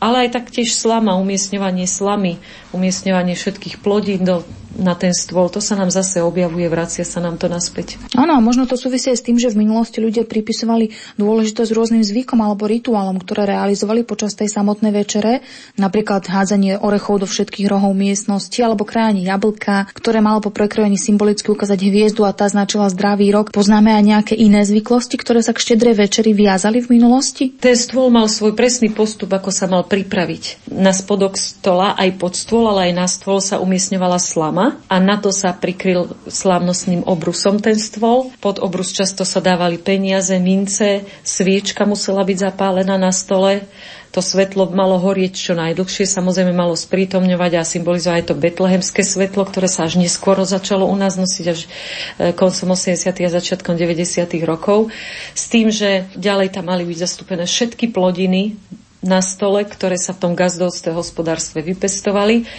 [0.00, 2.40] Ale aj taktiež slama, umiestňovanie slamy,
[2.72, 4.46] umiestňovanie všetkých plodín do
[4.78, 7.98] na ten stôl, to sa nám zase objavuje, vracia sa nám to naspäť.
[8.14, 12.70] Áno, možno to súvisí s tým, že v minulosti ľudia pripisovali dôležitosť rôznym zvykom alebo
[12.70, 15.42] rituálom, ktoré realizovali počas tej samotnej večere,
[15.74, 21.50] napríklad hádzanie orechov do všetkých rohov miestnosti alebo krajanie jablka, ktoré malo po prekrojení symbolicky
[21.50, 23.50] ukázať hviezdu a tá značila zdravý rok.
[23.50, 27.50] Poznáme aj nejaké iné zvyklosti, ktoré sa k štedrej večeri viazali v minulosti?
[27.58, 30.70] Ten stôl mal svoj presný postup, ako sa mal pripraviť.
[30.70, 35.00] Na spodok stola, aj pod stôl, ale aj na stôl sa umiestňovala slama doma a
[35.00, 38.28] na to sa prikryl slávnostným obrusom ten stôl.
[38.44, 43.64] Pod obrus často sa dávali peniaze, mince, sviečka musela byť zapálená na stole.
[44.10, 49.46] To svetlo malo horieť čo najdlhšie, samozrejme malo sprítomňovať a symbolizovať aj to betlehemské svetlo,
[49.46, 51.70] ktoré sa až neskôr začalo u nás nosiť až
[52.18, 53.06] e, koncom 80.
[53.06, 54.26] a začiatkom 90.
[54.42, 54.90] rokov.
[55.30, 58.58] S tým, že ďalej tam mali byť zastúpené všetky plodiny
[58.98, 62.50] na stole, ktoré sa v tom gazdovstve hospodárstve vypestovali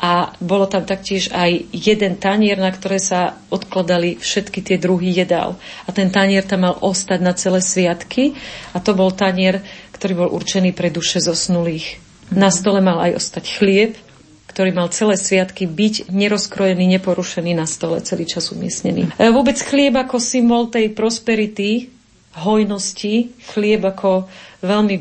[0.00, 5.60] a bolo tam taktiež aj jeden tanier, na ktoré sa odkladali všetky tie druhy jedál.
[5.84, 8.32] A ten tanier tam mal ostať na celé sviatky
[8.72, 9.60] a to bol tanier,
[9.92, 12.00] ktorý bol určený pre duše zosnulých.
[12.32, 13.92] Na stole mal aj ostať chlieb,
[14.48, 19.12] ktorý mal celé sviatky byť nerozkrojený, neporušený na stole, celý čas umiestnený.
[19.20, 21.92] E, vôbec chlieb ako symbol tej prosperity,
[22.40, 24.26] hojnosti, chlieb ako
[24.60, 24.96] veľmi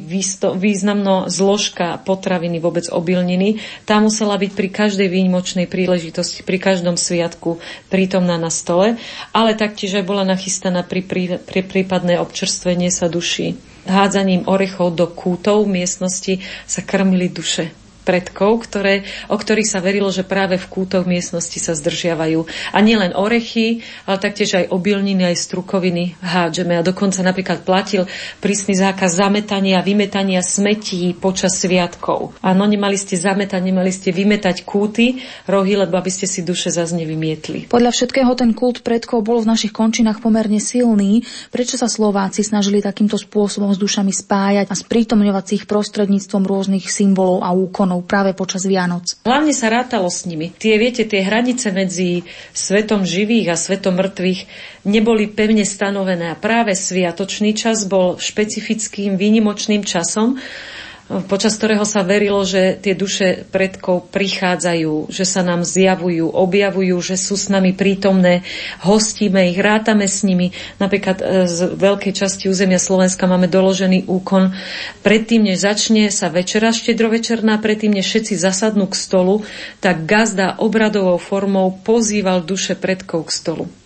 [0.55, 3.59] významná zložka potraviny, vôbec obilniny.
[3.83, 7.59] Tá musela byť pri každej výnimočnej príležitosti, pri každom sviatku
[7.91, 8.95] prítomná na stole,
[9.35, 13.59] ale taktiež aj bola nachystaná pri, pri, pri prípadné občerstvenie sa duší.
[13.87, 20.25] Hádzaním orechov do kútov miestnosti sa krmili duše predkov, ktoré, o ktorých sa verilo, že
[20.25, 22.47] práve v kútoch miestnosti sa zdržiavajú.
[22.73, 26.79] A nielen orechy, ale taktiež aj obilniny, aj strukoviny hádžeme.
[26.79, 28.09] A dokonca napríklad platil
[28.41, 32.33] prísny zákaz zametania vymetania smetí počas sviatkov.
[32.41, 36.97] Áno, nemali ste zametať, nemali ste vymetať kúty, rohy, lebo aby ste si duše zase
[36.97, 37.69] nevymietli.
[37.69, 41.21] Podľa všetkého ten kult predkov bol v našich končinách pomerne silný.
[41.53, 46.87] Prečo sa Slováci snažili takýmto spôsobom s dušami spájať a sprítomňovať si ich prostredníctvom rôznych
[46.87, 47.88] symbolov a úkonov?
[47.89, 49.19] Bohov práve počas Vianoc.
[49.27, 50.55] Hlavne sa rátalo s nimi.
[50.55, 52.23] Tie, viete, tie hranice medzi
[52.55, 54.39] svetom živých a svetom mŕtvych
[54.87, 60.39] neboli pevne stanovené a práve sviatočný čas bol špecifickým výnimočným časom,
[61.09, 67.17] počas ktorého sa verilo, že tie duše predkov prichádzajú, že sa nám zjavujú, objavujú, že
[67.17, 68.45] sú s nami prítomné,
[68.85, 70.53] hostíme ich, rátame s nimi.
[70.77, 74.53] Napríklad e, z veľkej časti územia Slovenska máme doložený úkon.
[75.01, 79.41] Predtým, než začne sa večera štedrovečerná, predtým, než všetci zasadnú k stolu,
[79.81, 83.78] tak gazda obradovou formou pozýval duše predkov k stolu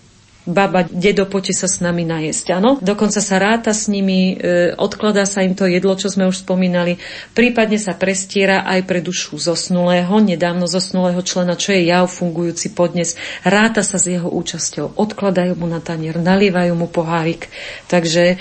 [0.44, 2.60] baba, dedo, poďte sa s nami najesť.
[2.60, 2.80] Áno?
[2.80, 7.00] Dokonca sa ráta s nimi, e, odkladá sa im to jedlo, čo sme už spomínali.
[7.32, 13.16] Prípadne sa prestiera aj pre dušu zosnulého, nedávno zosnulého člena, čo je jav fungujúci podnes.
[13.48, 17.48] Ráta sa s jeho účasťou, odkladajú mu na tanier, nalievajú mu pohárik.
[17.88, 18.38] Takže e,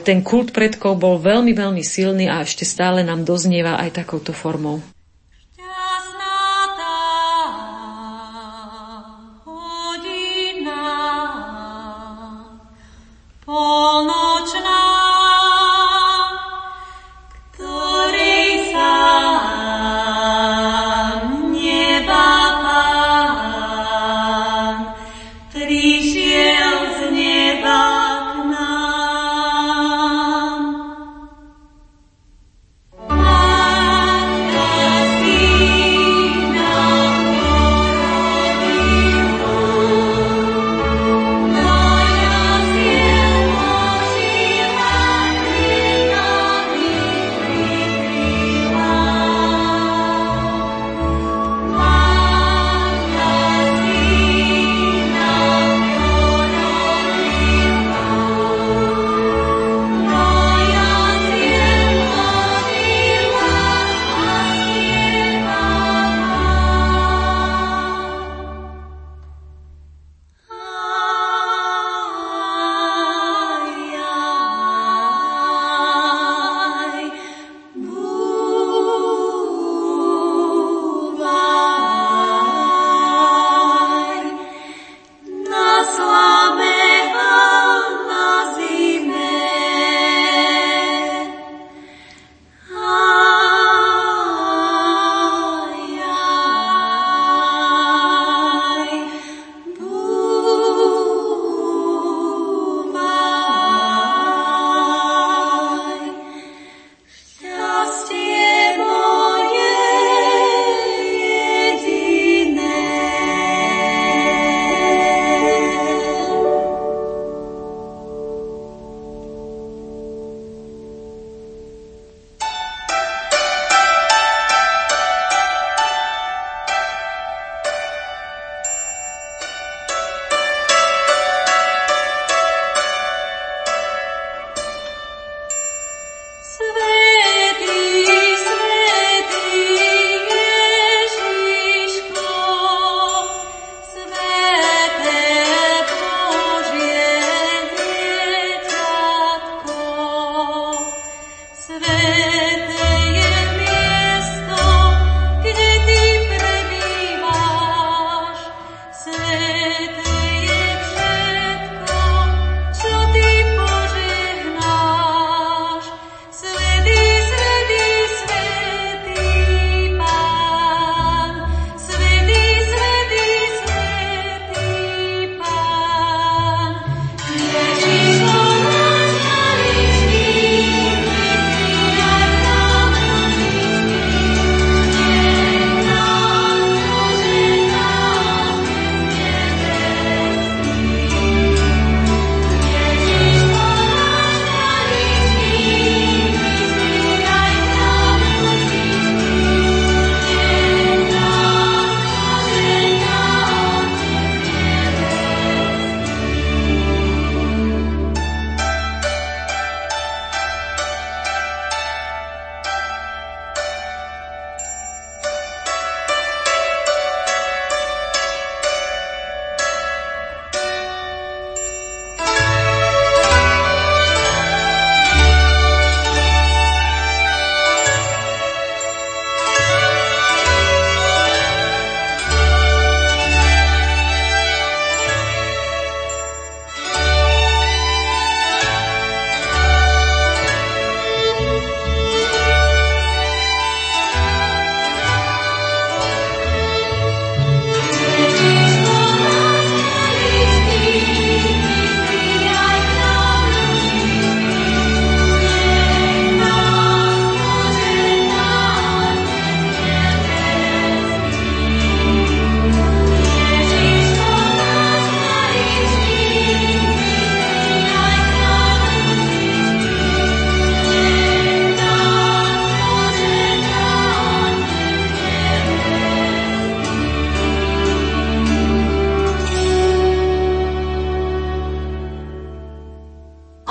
[0.00, 4.95] ten kult predkov bol veľmi, veľmi silný a ešte stále nám doznieva aj takouto formou.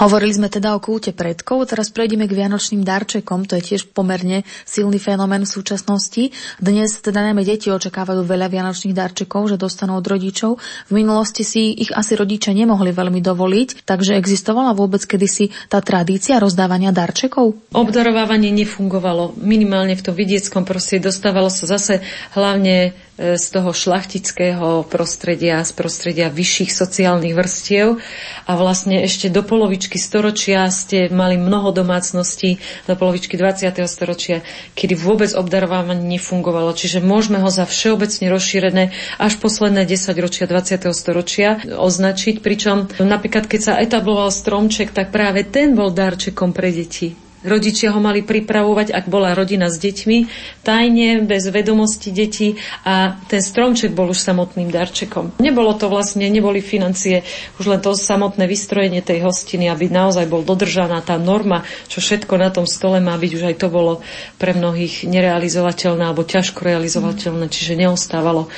[0.06, 4.45] Hovorili sme teda o kulte predkov, teraz prejdeme k vianočným darčekom, to je tiež pomerne
[4.62, 6.30] silný fenomén v súčasnosti.
[6.62, 10.62] Dnes teda najmä deti očakávajú veľa vianočných darčekov, že dostanú od rodičov.
[10.62, 16.38] V minulosti si ich asi rodičia nemohli veľmi dovoliť, takže existovala vôbec kedysi tá tradícia
[16.38, 17.74] rozdávania darčekov?
[17.74, 19.34] Obdarovávanie nefungovalo.
[19.41, 22.06] Minimálne v tom vidieckom prostredí dostávalo sa zase
[22.38, 28.03] hlavne z toho šlachtického prostredia, z prostredia vyšších sociálnych vrstiev
[28.43, 32.59] a vlastne ešte do polovičky storočia ste mali mnoho domácností,
[32.91, 33.72] do polovičky 20.
[33.88, 34.43] storočia,
[34.76, 36.76] kedy vôbec obdarovávanie nefungovalo.
[36.76, 38.84] Čiže môžeme ho za všeobecne rozšírené
[39.16, 40.91] až posledné 10 ročia 20.
[40.91, 47.24] storočia označiť, pričom napríklad keď sa etabloval stromček, tak práve ten bol darčekom pre deti.
[47.45, 50.17] Rodičia ho mali pripravovať, ak bola rodina s deťmi,
[50.65, 55.37] tajne, bez vedomosti detí a ten stromček bol už samotným darčekom.
[55.37, 57.21] Nebolo to vlastne, neboli financie,
[57.61, 62.33] už len to samotné vystrojenie tej hostiny, aby naozaj bol dodržaná tá norma, čo všetko
[62.41, 64.01] na tom stole má byť, už aj to bolo
[64.41, 68.49] pre mnohých nerealizovateľné alebo ťažko realizovateľné, čiže neostávalo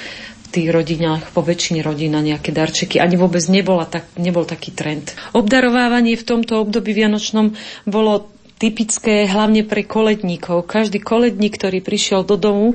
[0.48, 3.04] v tých rodinách, po väčšine rodín na nejaké darčeky.
[3.04, 5.12] Ani vôbec nebola tak, nebol taký trend.
[5.36, 7.52] Obdarovávanie v tomto období vianočnom
[7.84, 10.66] bolo typické hlavne pre koledníkov.
[10.66, 12.68] Každý koledník, ktorý prišiel do domu,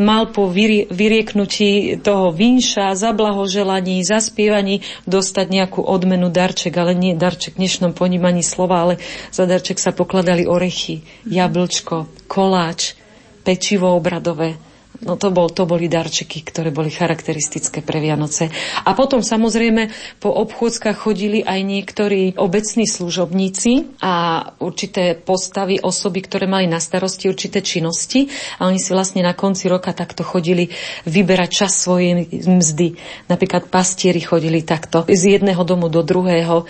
[0.00, 0.48] mal po
[0.88, 8.40] vyrieknutí toho vinša, zablahoželaní, zaspievaní dostať nejakú odmenu darček, ale nie darček v dnešnom ponímaní
[8.40, 8.94] slova, ale
[9.28, 12.96] za darček sa pokladali orechy, jablčko, koláč,
[13.44, 14.56] pečivo obradové.
[15.04, 18.48] No to, bol, to boli darčeky, ktoré boli charakteristické pre Vianoce.
[18.86, 19.92] A potom samozrejme
[20.22, 27.28] po obchôdzkach chodili aj niektorí obecní služobníci a určité postavy, osoby, ktoré mali na starosti
[27.28, 30.72] určité činnosti a oni si vlastne na konci roka takto chodili
[31.04, 32.96] vyberať čas svojej mzdy.
[33.28, 36.64] Napríklad pastieri chodili takto z jedného domu do druhého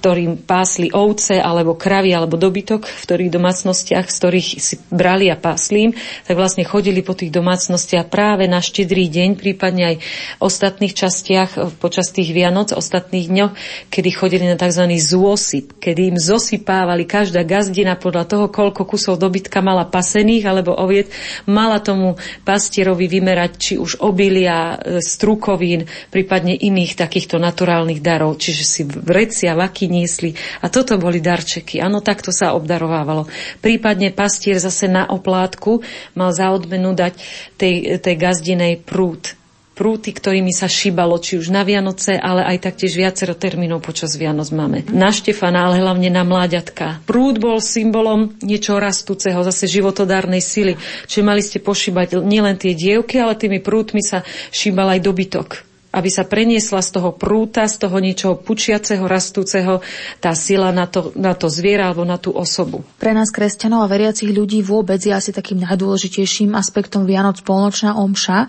[0.00, 5.36] ktorým pásli ovce alebo kravy alebo dobytok, v ktorých domácnostiach, z ktorých si brali a
[5.36, 5.92] pásli
[6.26, 10.04] tak vlastne chodili po tých domácnostiach práve na štedrý deň, prípadne aj v
[10.40, 13.52] ostatných častiach počas tých Vianoc, ostatných dňoch,
[13.92, 14.88] kedy chodili na tzv.
[14.96, 21.12] zôsyp, kedy im zosypávali každá gazdina podľa toho, koľko kusov dobytka mala pasených alebo oviet,
[21.44, 28.64] mala tomu pastierovi vymerať či už obilia, eh, strukovín, prípadne iných takýchto naturálnych darov, čiže
[28.64, 30.38] si vrecia, vaky priniesli.
[30.62, 31.82] A toto boli darčeky.
[31.82, 33.26] Áno, takto sa obdarovávalo.
[33.58, 35.82] Prípadne pastier zase na oplátku
[36.14, 37.18] mal za odmenu dať
[37.58, 39.34] tej, tej gazdinej prúd
[39.80, 44.52] prúty, ktorými sa šíbalo, či už na Vianoce, ale aj taktiež viacero termínov počas Vianoc
[44.52, 44.84] máme.
[44.92, 47.00] Na Štefana, ale hlavne na mláďatka.
[47.08, 50.76] Prúd bol symbolom niečo rastúceho, zase životodárnej sily.
[51.08, 54.20] Čiže mali ste pošíbať nielen tie dievky, ale tými prútmi sa
[54.52, 59.82] šíbal aj dobytok aby sa preniesla z toho prúta, z toho niečoho pučiaceho, rastúceho,
[60.22, 62.86] tá sila na to, na to zviera alebo na tú osobu.
[63.02, 68.46] Pre nás kresťanov a veriacich ľudí vôbec je asi takým najdôležitejším aspektom Vianoc polnočná omša.
[68.46, 68.48] E,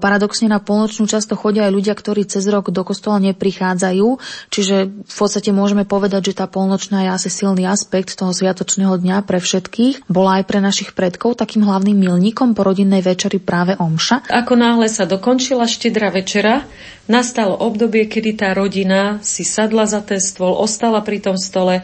[0.00, 4.08] paradoxne na polnočnú často chodia aj ľudia, ktorí cez rok do kostola neprichádzajú,
[4.48, 9.28] čiže v podstate môžeme povedať, že tá polnočná je asi silný aspekt toho sviatočného dňa
[9.28, 10.08] pre všetkých.
[10.08, 14.24] Bola aj pre našich predkov takým hlavným milníkom po rodinnej večeri práve omša.
[14.32, 16.64] Ako náhle sa dokončila štedrá večera,
[17.08, 21.80] nastalo obdobie, kedy tá rodina si sadla za ten stôl, ostala pri tom stole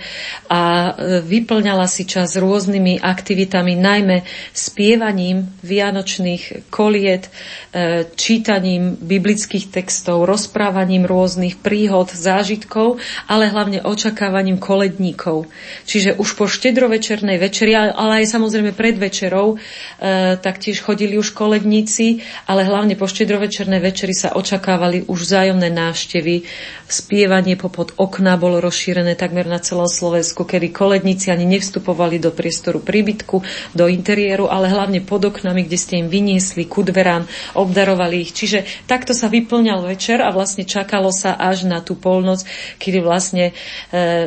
[0.52, 0.90] a e,
[1.24, 4.22] vyplňala si čas rôznymi aktivitami, najmä
[4.52, 7.32] spievaním vianočných koliet,
[7.72, 15.48] e, čítaním biblických textov, rozprávaním rôznych príhod, zážitkov, ale hlavne očakávaním koledníkov.
[15.88, 22.20] Čiže už po štedrovečernej večeri, ale aj samozrejme pred večerou, e, taktiež chodili už koledníci,
[22.44, 24.36] ale hlavne po štedrovečernej večeri sa
[24.84, 26.44] očakávali už vzájomné návštevy.
[26.84, 32.84] Spievanie popod okna bolo rozšírené takmer na celom Slovensku, kedy koledníci ani nevstupovali do priestoru
[32.84, 33.40] príbytku,
[33.72, 37.24] do interiéru, ale hlavne pod oknami, kde ste im vyniesli ku dverám,
[37.56, 38.36] obdarovali ich.
[38.36, 42.44] Čiže takto sa vyplňal večer a vlastne čakalo sa až na tú polnoc,
[42.76, 43.52] kedy vlastne e,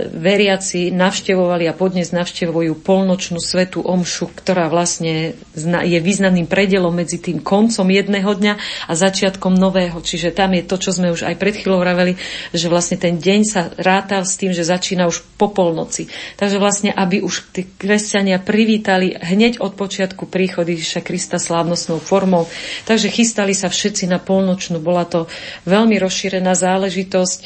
[0.10, 5.38] veriaci navštevovali a podnes navštevujú polnočnú svetú omšu, ktorá vlastne
[5.86, 8.54] je významným predelom medzi tým koncom jedného dňa
[8.90, 10.02] a začiatkom nového.
[10.02, 12.16] Čiže tam je to, čo sme už aj pred chvíľou vraveli,
[12.56, 16.08] že vlastne ten deň sa rátal s tým, že začína už po polnoci.
[16.40, 22.48] Takže vlastne, aby už tí kresťania privítali hneď od počiatku príchody Ježiša Krista slávnostnou formou.
[22.88, 24.80] Takže chystali sa všetci na polnočnú.
[24.80, 25.28] Bola to
[25.68, 27.38] veľmi rozšírená záležitosť.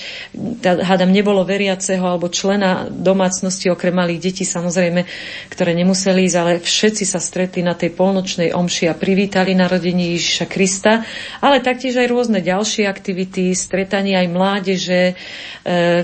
[0.62, 5.10] Hádam, nebolo veriaceho alebo člena domácnosti, okrem malých detí samozrejme,
[5.50, 10.46] ktoré nemuseli ísť, ale všetci sa stretli na tej polnočnej omši a privítali narodenie Ježiša
[10.46, 11.02] Krista,
[11.42, 15.14] ale taktiež aj rôzne ďalšie aktivity stretanie aj mládeže, e,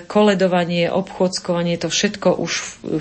[0.08, 2.52] koledovanie, obchodskovanie, to všetko už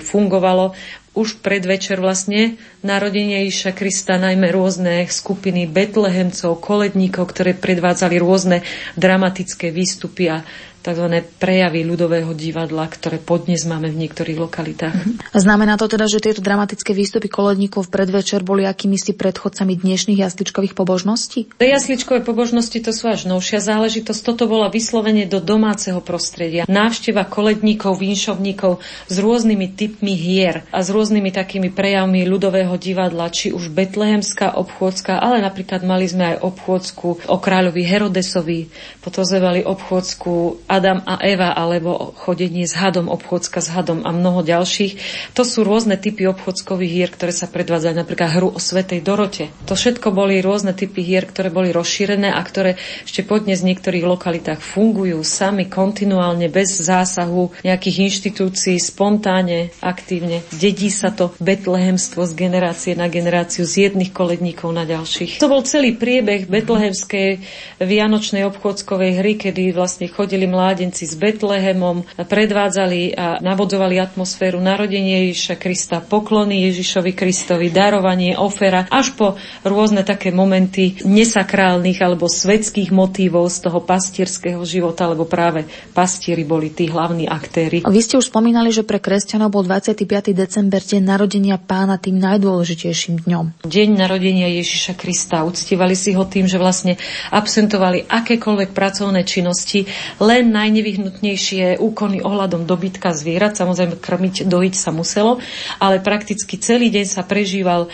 [0.03, 0.75] fungovalo.
[1.17, 8.61] Už predvečer vlastne narodenia Iša Krista, najmä rôzne skupiny betlehemcov, koledníkov, ktoré predvádzali rôzne
[8.93, 10.45] dramatické výstupy a
[10.87, 11.05] tzv.
[11.35, 14.95] prejavy ľudového divadla, ktoré podnes máme v niektorých lokalitách.
[14.95, 15.11] Mhm.
[15.35, 20.23] Znamená to teda, že tieto dramatické výstupy koledníkov v predvečer boli akými si predchodcami dnešných
[20.23, 21.51] jasličkových pobožností?
[21.59, 24.21] Jasličkové pobožnosti to sú až novšia záležitosť.
[24.23, 26.63] Toto bola vyslovene do domáceho prostredia.
[26.69, 28.79] Návšteva koledníkov, vinšovníkov
[29.11, 35.19] s rôznymi typmi hier a s rôznymi takými prejavmi ľudového divadla, či už betlehemská obchôdzka,
[35.19, 38.69] ale napríklad mali sme aj obchôdzku o kráľovi Herodesovi,
[39.01, 44.13] potom sme mali obchôdzku Adam a Eva alebo chodenie s hadom, obchodzka s hadom a
[44.13, 44.93] mnoho ďalších.
[45.33, 49.49] To sú rôzne typy obchodskových hier, ktoré sa predvádzajú, napríklad hru o Svetej Dorote.
[49.65, 54.05] To všetko boli rôzne typy hier, ktoré boli rozšírené a ktoré ešte podnes v niektorých
[54.05, 60.45] lokalitách fungujú sami kontinuálne, bez zásahu nejakých inštitúcií, spontánne, aktívne.
[60.53, 65.41] Dedí sa to betlehemstvo z generácie na generáciu, z jedných koledníkov na ďalších.
[65.41, 67.41] To bol celý priebeh betlehemskej
[67.81, 75.31] vianočnej obchodskovej hry, kedy vlastne chodili mladí mládenci s Betlehemom, predvádzali a navodzovali atmosféru narodenie
[75.31, 82.91] Ježiša Krista, poklony Ježišovi Kristovi, darovanie, ofera, až po rôzne také momenty nesakrálnych alebo svetských
[82.91, 85.63] motívov z toho pastierského života, lebo práve
[85.95, 87.87] pastieri boli tí hlavní aktéry.
[87.87, 90.03] Vy ste už spomínali, že pre kresťanov bol 25.
[90.35, 93.63] december deň narodenia pána tým najdôležitejším dňom.
[93.63, 95.47] Deň narodenia Ježiša Krista.
[95.47, 96.99] Uctívali si ho tým, že vlastne
[97.31, 99.87] absentovali akékoľvek pracovné činnosti,
[100.19, 103.59] len najnevyhnutnejšie úkony ohľadom dobytka zvierat.
[103.59, 105.43] Samozrejme, krmiť, dojiť sa muselo,
[105.77, 107.89] ale prakticky celý deň sa prežíval e,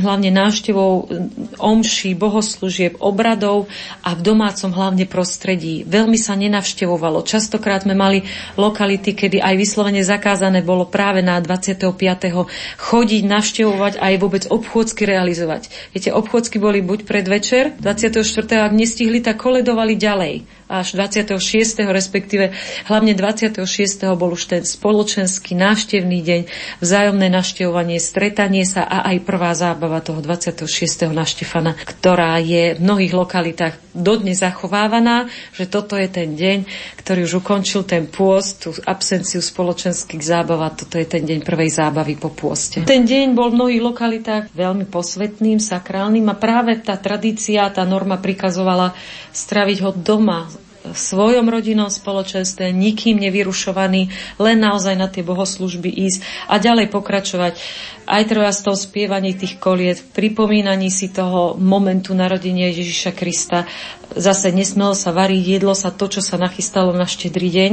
[0.00, 1.04] hlavne návštevou e,
[1.58, 3.70] omší, bohoslúžieb, obradov
[4.02, 5.86] a v domácom hlavne prostredí.
[5.86, 7.22] Veľmi sa nenavštevovalo.
[7.22, 8.24] Častokrát sme mali
[8.58, 11.92] lokality, kedy aj vyslovene zakázané bolo práve na 25.
[12.78, 15.70] chodiť, navštevovať a aj vôbec obchôdzky realizovať.
[15.94, 18.22] Viete, obchôdzky boli buď predvečer, 24.
[18.62, 21.51] ak nestihli, tak koledovali ďalej až 26.
[21.90, 22.54] respektíve
[22.88, 23.64] hlavne 26.
[24.16, 26.40] bol už ten spoločenský návštevný deň,
[26.80, 31.12] vzájomné navštevovanie, stretanie sa a aj prvá zábava toho 26.
[31.12, 36.64] na Štefana, ktorá je v mnohých lokalitách dodnes zachovávaná, že toto je ten deň,
[36.96, 41.70] ktorý už ukončil ten pôst, tú absenciu spoločenských zábav a toto je ten deň prvej
[41.70, 42.82] zábavy po pôste.
[42.88, 48.16] Ten deň bol v mnohých lokalitách veľmi posvetným, sakrálnym a práve tá tradícia, tá norma
[48.16, 48.96] prikazovala
[49.32, 50.48] straviť ho doma,
[50.90, 54.10] svojom rodinnom spoločenstve, nikým nevyrušovaný,
[54.42, 57.54] len naozaj na tie bohoslužby ísť a ďalej pokračovať
[58.02, 63.64] aj treba s tou spievaní tých koliet, pripomínaní si toho momentu narodenia Ježiša Krista.
[64.12, 67.72] Zase nesmelo sa variť, jedlo sa to, čo sa nachystalo na štedrý deň,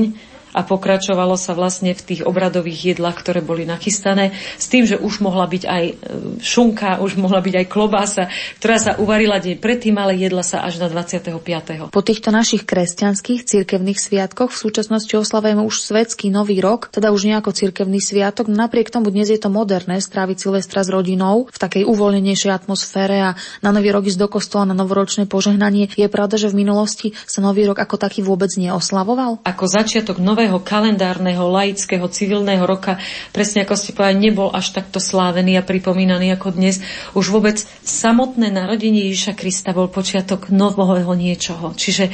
[0.54, 5.22] a pokračovalo sa vlastne v tých obradových jedlách, ktoré boli nachystané, s tým, že už
[5.22, 5.93] mohla byť aj e,
[6.39, 8.24] šunka, už mohla byť aj klobása,
[8.62, 11.89] ktorá sa uvarila deň predtým, ale jedla sa až na 25.
[11.91, 17.28] Po týchto našich kresťanských cirkevných sviatkoch v súčasnosti oslavujeme už svetský nový rok, teda už
[17.28, 18.47] nejako cirkevný sviatok.
[18.47, 23.30] Napriek tomu dnes je to moderné stráviť Silvestra s rodinou v takej uvoľnenejšej atmosfére a
[23.60, 25.91] na nový rok ísť do kostola na novoročné požehnanie.
[25.93, 29.43] Je pravda, že v minulosti sa nový rok ako taký vôbec neoslavoval?
[29.43, 32.96] Ako začiatok nového nového kalendárneho, laického, civilného roka,
[33.36, 36.80] presne ako ste povedali, nebol až takto slávený a pripomínaný ako dnes.
[37.12, 41.76] Už vôbec samotné narodenie Ježiša Krista bol počiatok nového niečoho.
[41.76, 42.08] Čiže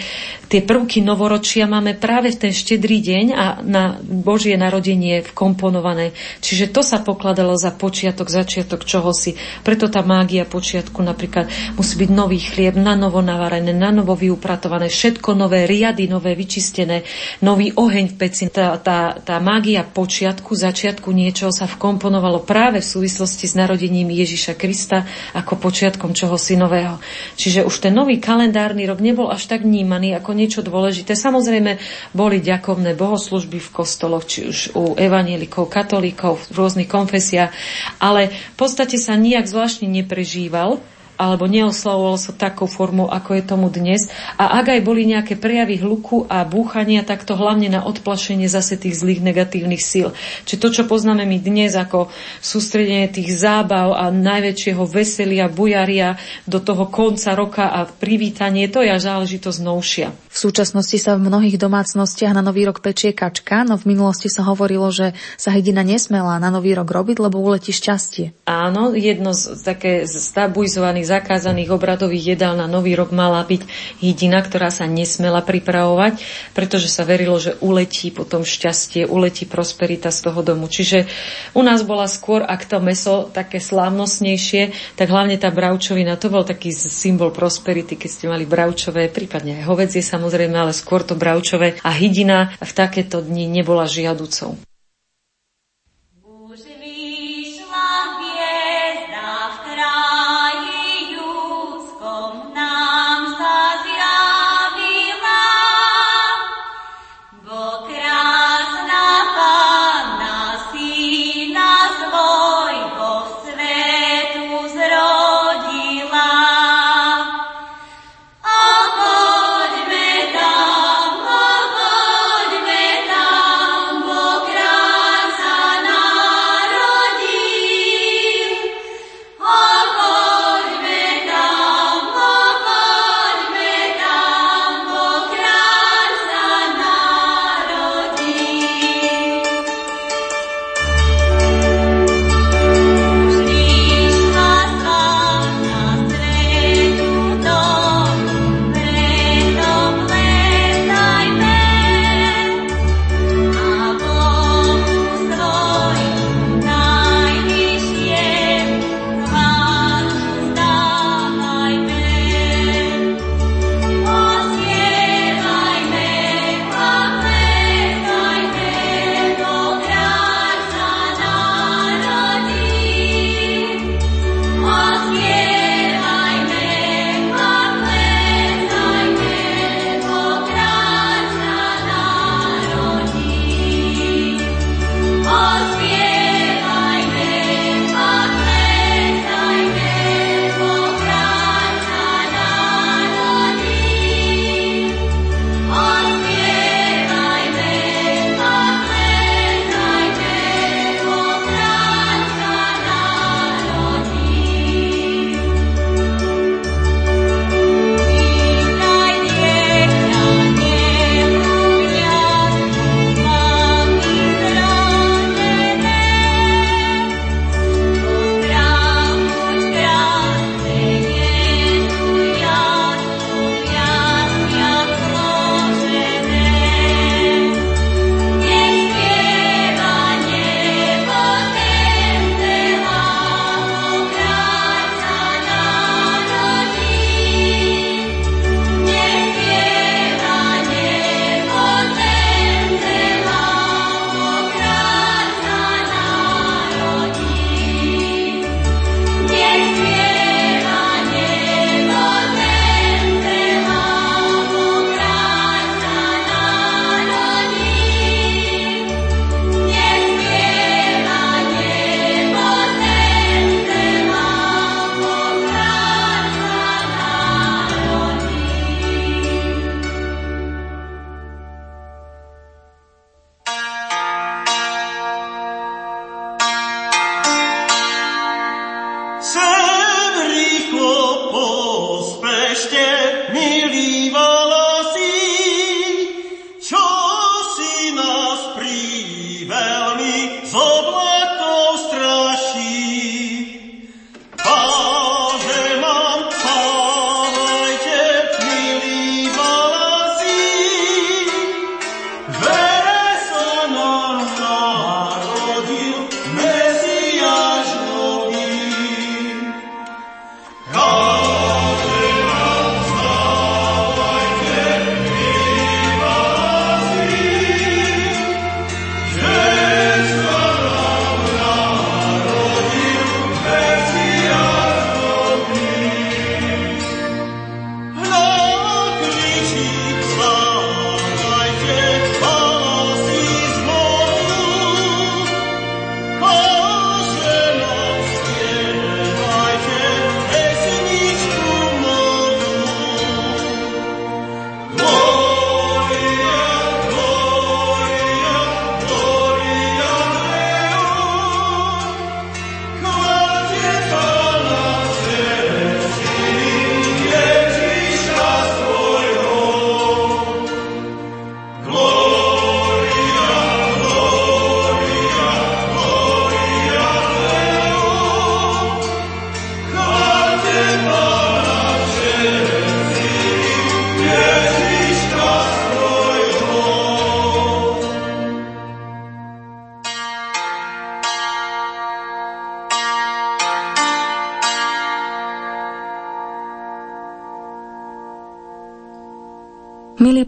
[0.50, 6.18] tie prvky novoročia máme práve v ten štedrý deň a na Božie narodenie vkomponované.
[6.42, 9.38] Čiže to sa pokladalo za počiatok, začiatok čohosi.
[9.62, 11.46] Preto tá mágia počiatku napríklad
[11.78, 17.06] musí byť nový chlieb, na novo navarené, na novo vyupratované, všetko nové, riady nové, vyčistené,
[17.46, 18.48] nový oheň peci.
[18.48, 24.56] Tá, tá, tá mágia počiatku, začiatku niečoho sa vkomponovalo práve v súvislosti s narodením Ježiša
[24.56, 25.04] Krista
[25.36, 26.98] ako počiatkom čohosi nového.
[27.36, 31.14] Čiže už ten nový kalendárny rok nebol až tak vnímaný ako niečo dôležité.
[31.14, 31.78] Samozrejme
[32.16, 37.52] boli ďakovné bohoslužby v kostoloch, či už u evanielikov, katolíkov, v rôznych konfesiách,
[38.00, 40.80] ale v podstate sa nijak zvláštne neprežíval
[41.16, 44.08] alebo neoslavovalo sa takou formou, ako je tomu dnes.
[44.36, 48.76] A ak aj boli nejaké prejavy hluku a búchania, tak to hlavne na odplašenie zase
[48.76, 50.12] tých zlých negatívnych síl.
[50.44, 52.12] Čiže to, čo poznáme my dnes ako
[52.44, 58.92] sústredenie tých zábav a najväčšieho veselia, bujaria do toho konca roka a privítanie, to je
[58.96, 60.08] záležitosť novšia.
[60.12, 64.44] V súčasnosti sa v mnohých domácnostiach na Nový rok pečie kačka, no v minulosti sa
[64.44, 68.36] hovorilo, že sa hydina nesmela na Nový rok robiť, lebo uletí šťastie.
[68.44, 73.62] Áno, jedno z také stabilizovaných zakázaných obradových jedál na Nový rok mala byť
[74.02, 76.20] hydina, ktorá sa nesmela pripravovať,
[76.52, 80.66] pretože sa verilo, že uletí potom šťastie, uletí prosperita z toho domu.
[80.66, 81.06] Čiže
[81.54, 86.44] u nás bola skôr, ak to meso také slávnostnejšie, tak hlavne tá bravčovina, to bol
[86.44, 91.80] taký symbol prosperity, keď ste mali bravčové, prípadne aj hovedzie samozrejme, ale skôr to bravčové
[91.86, 94.75] a hydina v takéto dni nebola žiaducou.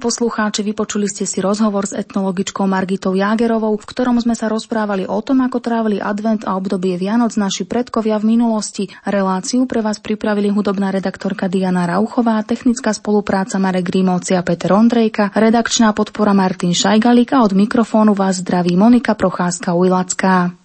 [0.07, 5.19] Poslucháči, vypočuli ste si rozhovor s etnologičkou Margitou Jágerovou, v ktorom sme sa rozprávali o
[5.19, 8.87] tom, ako trávili advent a obdobie Vianoc naši predkovia v minulosti.
[9.03, 15.35] Reláciu pre vás pripravili hudobná redaktorka Diana Rauchová, technická spolupráca Marek Grimovci a Peter Ondrejka,
[15.35, 20.56] redakčná podpora Martin Šajgalík a od mikrofónu vás zdraví Monika Procházka-Ujlacká.